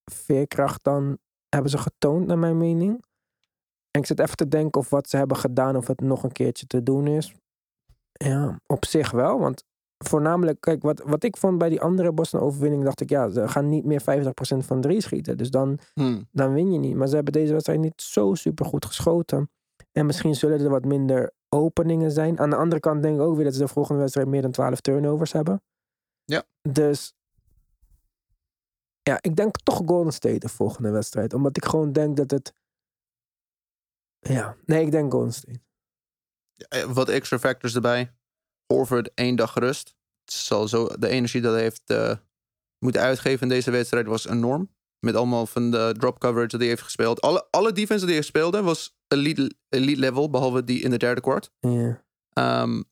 veerkracht 0.04 0.84
dan, 0.84 1.18
hebben 1.48 1.70
ze 1.70 1.78
getoond 1.78 2.26
naar 2.26 2.38
mijn 2.38 2.58
mening. 2.58 3.04
En 3.90 4.00
ik 4.00 4.06
zit 4.06 4.18
even 4.18 4.36
te 4.36 4.48
denken 4.48 4.80
of 4.80 4.90
wat 4.90 5.08
ze 5.08 5.16
hebben 5.16 5.36
gedaan, 5.36 5.76
of 5.76 5.86
het 5.86 6.00
nog 6.00 6.22
een 6.22 6.32
keertje 6.32 6.66
te 6.66 6.82
doen 6.82 7.06
is. 7.06 7.34
Ja, 8.12 8.60
op 8.66 8.84
zich 8.84 9.10
wel. 9.10 9.38
Want 9.38 9.64
voornamelijk, 10.04 10.60
kijk, 10.60 10.82
wat, 10.82 11.02
wat 11.04 11.24
ik 11.24 11.36
vond 11.36 11.58
bij 11.58 11.68
die 11.68 11.80
andere 11.80 12.12
Boston 12.12 12.40
overwinning, 12.40 12.84
dacht 12.84 13.00
ik, 13.00 13.10
ja, 13.10 13.28
ze 13.28 13.48
gaan 13.48 13.68
niet 13.68 13.84
meer 13.84 14.00
50% 14.00 14.64
van 14.66 14.80
drie 14.80 15.00
schieten. 15.00 15.36
Dus 15.36 15.50
dan, 15.50 15.78
Hm. 15.94 16.22
dan 16.32 16.52
win 16.52 16.72
je 16.72 16.78
niet. 16.78 16.94
Maar 16.96 17.08
ze 17.08 17.14
hebben 17.14 17.32
deze 17.32 17.52
wedstrijd 17.52 17.80
niet 17.80 18.02
zo 18.02 18.34
super 18.34 18.66
goed 18.66 18.84
geschoten. 18.84 19.50
En 19.92 20.06
misschien 20.06 20.34
zullen 20.34 20.60
er 20.60 20.70
wat 20.70 20.84
minder 20.84 21.32
openingen 21.48 22.10
zijn. 22.10 22.38
Aan 22.40 22.50
de 22.50 22.56
andere 22.56 22.80
kant 22.80 23.02
denk 23.02 23.14
ik 23.16 23.20
ook 23.22 23.34
weer 23.36 23.44
dat 23.44 23.54
ze 23.54 23.60
de 23.60 23.68
volgende 23.68 24.00
wedstrijd 24.00 24.28
meer 24.28 24.42
dan 24.42 24.50
12 24.50 24.80
turnovers 24.80 25.32
hebben. 25.32 25.62
Ja. 26.24 26.42
Dus 26.68 27.14
ja, 29.08 29.18
ik 29.20 29.36
denk 29.36 29.56
toch 29.62 29.82
Golden 29.86 30.12
State 30.12 30.38
de 30.38 30.48
volgende 30.48 30.90
wedstrijd. 30.90 31.34
Omdat 31.34 31.56
ik 31.56 31.64
gewoon 31.64 31.92
denk 31.92 32.16
dat 32.16 32.30
het. 32.30 32.52
Ja, 34.18 34.56
nee, 34.64 34.84
ik 34.84 34.90
denk 34.90 35.12
Golden 35.12 35.32
State. 35.32 35.60
Eh, 36.68 36.82
Wat 36.82 37.08
extra 37.08 37.38
factors 37.38 37.74
erbij. 37.74 38.14
Horford 38.66 39.10
één 39.14 39.36
dag 39.36 39.54
rust. 39.54 39.94
Het 40.24 40.34
zal 40.34 40.68
zo, 40.68 40.86
de 40.86 41.08
energie 41.08 41.40
dat 41.40 41.52
hij 41.52 41.62
heeft 41.62 41.90
eh, 41.90 42.16
moeten 42.78 43.00
uitgeven 43.00 43.42
in 43.42 43.48
deze 43.48 43.70
wedstrijd 43.70 44.06
was 44.06 44.26
enorm. 44.26 44.74
Met 44.98 45.14
allemaal 45.14 45.46
van 45.46 45.70
de 45.70 45.94
drop 45.98 46.18
coverage 46.18 46.48
dat 46.48 46.60
hij 46.60 46.68
heeft 46.68 46.82
gespeeld. 46.82 47.20
Alle, 47.20 47.46
alle 47.50 47.72
defense 47.72 48.04
die 48.06 48.14
hij 48.14 48.24
speelde 48.24 48.62
was 48.62 48.96
elite, 49.08 49.56
elite 49.68 50.00
level. 50.00 50.30
Behalve 50.30 50.64
die 50.64 50.80
in 50.80 50.90
de 50.90 50.96
derde 50.98 51.20
kwart. 51.20 51.52
Ja. 51.60 52.04
Ehm, 52.32 52.82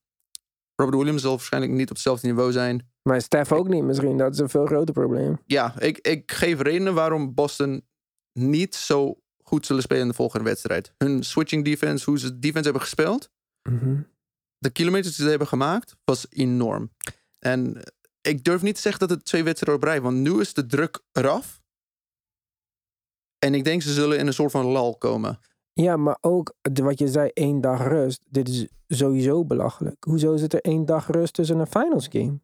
Robert 0.74 0.98
Williams 0.98 1.22
zal 1.22 1.30
waarschijnlijk 1.30 1.72
niet 1.72 1.88
op 1.88 1.94
hetzelfde 1.94 2.26
niveau 2.26 2.52
zijn. 2.52 2.92
Maar 3.08 3.20
Stef 3.20 3.52
ook 3.52 3.68
niet 3.68 3.82
misschien. 3.82 4.16
Dat 4.16 4.32
is 4.32 4.38
een 4.38 4.48
veel 4.48 4.66
groter 4.66 4.94
probleem. 4.94 5.38
Ja, 5.46 5.80
ik, 5.80 5.98
ik 5.98 6.32
geef 6.32 6.60
redenen 6.60 6.94
waarom 6.94 7.34
Boston 7.34 7.84
niet 8.32 8.74
zo 8.74 9.18
goed 9.42 9.66
zullen 9.66 9.82
spelen 9.82 10.02
in 10.02 10.08
de 10.08 10.14
volgende 10.14 10.44
wedstrijd. 10.44 10.92
Hun 10.98 11.22
switching 11.22 11.64
defense, 11.64 12.10
hoe 12.10 12.18
ze 12.18 12.38
defense 12.38 12.64
hebben 12.64 12.82
gespeeld. 12.82 13.30
Mhm. 13.68 14.00
de 14.58 14.70
kilometers 14.70 15.14
die 15.14 15.24
ze 15.24 15.30
hebben 15.30 15.48
gemaakt, 15.48 15.96
was 16.04 16.26
enorm. 16.30 16.90
En 17.38 17.82
ik 18.20 18.44
durf 18.44 18.62
niet 18.62 18.74
te 18.74 18.80
zeggen 18.80 19.08
dat 19.08 19.16
het 19.16 19.24
twee 19.24 19.44
wedstrijden 19.44 19.82
op 19.82 19.88
rij, 19.88 20.00
want 20.00 20.16
nu 20.16 20.40
is 20.40 20.54
de 20.54 20.66
druk 20.66 21.02
eraf. 21.12 21.62
En 23.38 23.54
ik 23.54 23.64
denk 23.64 23.82
ze 23.82 23.92
zullen 23.92 24.18
in 24.18 24.26
een 24.26 24.32
soort 24.32 24.50
van 24.50 24.66
lal 24.66 24.96
komen. 24.96 25.38
Ja, 25.72 25.96
maar 25.96 26.18
ook 26.20 26.54
wat 26.60 26.98
je 26.98 27.08
zei, 27.08 27.30
één 27.32 27.60
dag 27.60 27.86
rust. 27.86 28.26
Dit 28.28 28.48
is 28.48 28.68
sowieso 28.88 29.44
belachelijk. 29.44 30.04
Hoezo 30.04 30.36
zit 30.36 30.52
er 30.52 30.60
één 30.60 30.84
dag 30.84 31.06
rust 31.06 31.34
tussen 31.34 31.58
een 31.58 31.66
finals 31.66 32.08
game? 32.10 32.40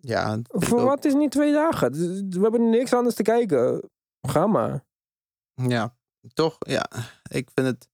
Ja, 0.00 0.38
Voor 0.48 0.82
wat 0.84 1.04
is 1.04 1.14
niet 1.14 1.30
twee 1.30 1.52
dagen? 1.52 1.92
We 2.30 2.38
hebben 2.40 2.70
niks 2.70 2.92
anders 2.92 3.14
te 3.14 3.22
kijken. 3.22 3.90
Ga 4.28 4.46
maar. 4.46 4.84
Ja, 5.54 5.94
toch? 6.34 6.56
Ja, 6.58 6.90
ik 7.30 7.48
vind 7.54 7.66
het 7.66 7.88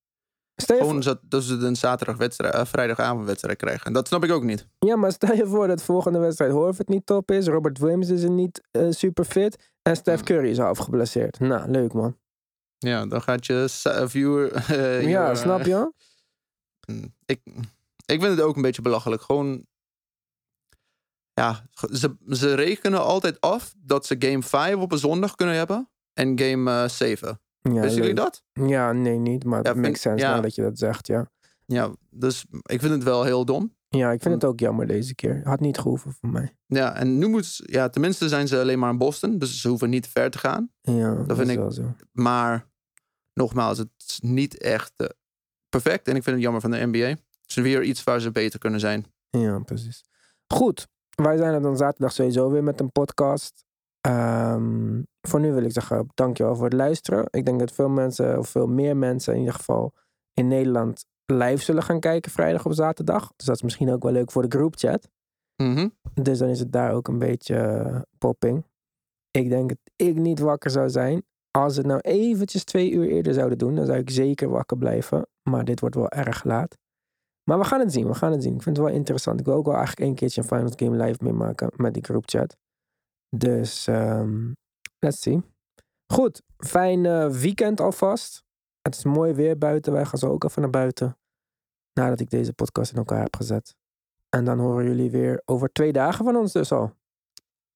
Stel 0.57 0.79
gewoon 0.79 1.01
dat, 1.01 1.21
dat 1.23 1.43
ze 1.43 1.55
een 1.55 1.77
zaterdag 1.77 2.17
wedstrijd, 2.17 2.55
eh, 2.55 2.65
vrijdagavond 2.65 3.27
wedstrijd 3.27 3.59
krijgen. 3.59 3.87
En 3.87 3.93
dat 3.93 4.07
snap 4.09 4.25
ik 4.25 4.31
ook 4.33 4.43
niet. 4.43 4.67
Ja, 4.79 4.97
maar 4.97 5.13
stel 5.13 5.35
je 5.35 5.47
voor 5.47 5.67
dat 5.67 5.79
de 5.79 5.85
volgende 5.85 6.19
wedstrijd 6.19 6.53
Horford 6.53 6.89
niet 6.89 7.07
top 7.07 7.31
is. 7.31 7.47
Robert 7.47 7.79
Williams 7.79 8.09
is 8.09 8.23
er 8.23 8.31
niet 8.31 8.63
eh, 8.71 8.87
super 8.91 9.25
fit. 9.25 9.73
En 9.83 9.97
Steph 9.97 10.17
Hmm. 10.17 10.27
Curry 10.27 10.51
is 10.51 10.59
half 10.59 10.79
geblesseerd. 10.79 11.41
Nou, 11.41 11.71
leuk 11.71 11.93
man. 11.93 12.17
Ja, 12.79 13.07
dan 13.07 13.23
gaat 13.23 13.47
je 13.47 13.69
sa- 13.69 14.09
viewer... 14.09 14.53
eh, 14.75 15.09
ja, 15.09 15.35
snap 15.35 15.61
eh, 15.61 15.67
je? 15.67 15.93
Mm, 16.87 17.15
Ik, 17.27 17.41
ik 18.07 18.21
vind 18.21 18.37
het 18.37 18.41
ook 18.41 18.57
een 18.57 18.63
beetje 18.63 18.83
belachelijk. 18.83 19.23
Gewoon. 19.23 19.67
Ja, 21.35 21.67
ze, 21.93 22.17
ze 22.29 22.55
rekenen 22.55 23.05
altijd 23.05 23.41
af 23.41 23.75
dat 23.79 24.07
ze 24.07 24.17
game 24.19 24.43
5 24.43 24.75
op 24.77 24.93
een 24.93 24.99
zondag 24.99 25.35
kunnen 25.35 25.55
hebben. 25.55 25.91
En 26.13 26.39
game 26.39 26.71
eh 26.83 26.89
7. 26.89 27.41
Ja, 27.61 27.71
Wisten 27.73 27.95
jullie 28.01 28.15
dat? 28.15 28.43
Ja, 28.53 28.93
nee, 28.93 29.19
niet. 29.19 29.45
Maar 29.45 29.63
Ja, 29.63 29.69
het 29.69 29.77
makes 29.77 29.89
vind- 29.91 29.99
sense 30.01 30.25
ja. 30.25 30.31
nou 30.31 30.43
dat 30.43 30.55
je 30.55 30.63
dat 30.63 30.79
zegt, 30.79 31.07
ja. 31.07 31.31
Ja, 31.67 31.95
dus 32.11 32.45
ik 32.63 32.81
vind 32.81 32.93
het 32.93 33.03
wel 33.03 33.25
heel 33.25 33.45
dom. 33.45 33.75
Ja, 33.89 34.11
ik 34.13 34.23
vind 34.23 34.35
het 34.35 34.45
ook 34.45 34.61
jammer 34.61 34.87
deze 34.87 35.15
keer. 35.15 35.41
Had 35.45 35.61
niet 35.61 35.79
gehoeven 35.79 36.13
voor 36.13 36.29
mij. 36.29 36.57
Ja, 36.67 36.95
en 36.95 37.19
nu 37.19 37.27
moet. 37.29 37.61
Ja, 37.65 37.89
tenminste 37.89 38.29
zijn 38.29 38.49
ze 38.49 38.61
alleen 38.61 38.79
maar 38.79 38.91
in 38.91 38.99
Boston. 38.99 39.39
Dus 39.39 39.61
ze 39.61 39.69
hoeven 39.69 39.91
niet 39.91 40.09
ver 40.09 40.31
te 40.31 40.39
gaan. 40.39 40.71
Ja, 40.81 41.15
dat, 41.15 41.37
vind 41.37 41.49
is 41.49 41.55
ik- 41.55 41.59
wel 41.61 41.71
zo. 41.73 41.95
Maar 42.13 42.69
nogmaals, 43.35 43.79
het 43.79 43.89
is 44.07 44.21
niet 44.21 44.59
echt 44.59 44.93
eh, 44.97 45.07
perfect. 45.69 46.09
En 46.09 46.17
ik 46.17 46.23
vind 46.23 46.35
het 46.35 46.45
jammer 46.45 46.61
van 46.61 46.71
de 46.71 46.87
NBA. 46.87 46.99
Het 47.07 47.21
is 47.47 47.55
weer 47.55 47.83
iets 47.83 48.05
waar 48.05 48.21
ze 48.21 48.31
beter 48.31 48.59
kunnen 48.59 48.81
zijn. 48.81 49.05
Ja, 49.31 49.59
precies. 49.59 50.05
Goed, 50.55 50.89
wij 51.15 51.37
zijn 51.37 51.55
er 51.55 51.63
dan 51.63 51.77
zaterdag 51.77 52.13
sowieso 52.13 52.51
weer 52.51 52.65
met 52.65 52.81
een 52.81 52.93
podcast. 52.93 53.65
Ehm, 54.01 55.03
voor 55.21 55.41
nu 55.41 55.53
wil 55.53 55.65
ik 55.65 55.73
zeggen, 55.73 56.07
dankjewel 56.15 56.55
voor 56.55 56.65
het 56.65 56.73
luisteren. 56.73 57.27
Ik 57.31 57.45
denk 57.45 57.59
dat 57.59 57.73
veel 57.73 57.89
mensen, 57.89 58.39
of 58.39 58.49
veel 58.49 58.67
meer 58.67 58.97
mensen 58.97 59.33
in 59.33 59.39
ieder 59.39 59.55
geval 59.55 59.93
in 60.33 60.49
Nederland 60.49 61.07
live 61.27 61.63
zullen 61.63 61.83
gaan 61.83 62.01
kijken 62.01 62.31
vrijdag 62.31 62.67
op 62.67 62.73
zaterdag. 62.73 63.33
Dus 63.37 63.47
dat 63.47 63.57
is 63.57 63.63
misschien 63.63 63.91
ook 63.91 64.03
wel 64.03 64.13
leuk 64.13 64.31
voor 64.31 64.49
de 64.49 64.57
groupchat. 64.57 65.09
Mhm. 65.57 65.89
Dus 66.15 66.39
dan 66.39 66.49
is 66.49 66.59
het 66.59 66.73
daar 66.73 66.93
ook 66.93 67.09
een 67.09 67.19
beetje 67.19 67.57
eh, 67.57 68.01
popping. 68.19 68.65
Ik 69.31 69.49
denk 69.49 69.69
dat 69.69 69.79
ik 69.97 70.15
niet 70.15 70.39
wakker 70.39 70.71
zou 70.71 70.91
zijn. 70.91 71.25
Als 71.51 71.77
het 71.77 71.87
nou 71.87 72.01
eventjes 72.01 72.65
twee 72.65 72.91
uur 72.91 73.09
eerder 73.09 73.35
zouden 73.35 73.59
doen, 73.59 73.75
dan 73.75 73.87
zou 73.87 73.99
ik 73.99 74.11
zeker 74.11 74.49
wakker 74.49 74.77
blijven. 74.77 75.27
Maar 75.43 75.65
dit 75.65 75.81
wordt 75.81 75.95
wel 75.95 76.09
erg 76.09 76.45
laat. 76.45 76.79
Maar 77.45 77.59
we 77.59 77.65
gaan 77.65 77.81
het 77.81 77.93
zien, 77.93 78.07
we 78.07 78.15
gaan 78.15 78.33
het 78.33 78.43
zien. 78.43 78.55
Ik 78.55 78.63
vind 78.63 78.77
het 78.77 78.87
wel 78.87 78.95
interessant. 78.95 79.41
Ik 79.41 79.47
wil 79.47 79.55
ook 79.55 79.67
wel 79.67 79.77
eigenlijk 79.77 80.09
een 80.09 80.15
keertje 80.15 80.41
een 80.41 80.47
Finals 80.47 80.73
Game 80.77 81.05
live 81.05 81.25
meemaken 81.25 81.71
met 81.77 81.95
die 81.95 82.05
groupchat. 82.05 82.57
Dus, 83.37 83.87
ehm 83.87 84.53
let's 84.99 85.21
see. 85.21 85.43
Goed, 86.13 86.43
fijn 86.57 87.07
eh, 87.07 87.29
weekend 87.29 87.81
alvast. 87.81 88.45
Het 88.83 88.95
is 88.97 89.05
mooi 89.05 89.33
weer 89.33 89.59
buiten. 89.59 89.93
Wij 89.93 90.05
gaan 90.05 90.19
zo 90.19 90.31
ook 90.31 90.45
even 90.45 90.63
naar 90.63 90.71
buiten. 90.71 91.19
Nadat 91.93 92.21
ik 92.21 92.31
deze 92.31 92.53
podcast 92.53 92.91
in 92.91 92.97
elkaar 92.97 93.21
heb 93.23 93.37
gezet. 93.37 93.77
En 94.29 94.45
dan 94.45 94.59
horen 94.59 94.85
jullie 94.85 95.11
weer 95.11 95.43
over 95.45 95.73
twee 95.73 95.93
dagen 95.93 96.25
van 96.25 96.37
ons 96.37 96.53
dus 96.53 96.73
al. 96.73 96.93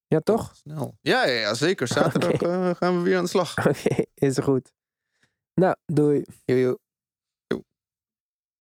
Ja, 0.07 0.21
toch? 0.21 0.55
Snel. 0.57 0.97
Ja, 1.01 1.27
ja, 1.27 1.41
ja 1.41 1.55
zeker. 1.55 1.87
Zaterdag 1.99 2.31
eh, 2.31 2.75
gaan 2.75 2.97
we 2.97 3.03
weer 3.03 3.17
aan 3.17 3.25
de 3.25 3.31
slag. 3.31 3.67
Oké, 3.67 4.05
is 4.15 4.39
goed. 4.39 4.73
Nou, 5.55 5.77
doei. 5.87 6.25
Joe, 6.45 6.61
joe. 6.61 6.79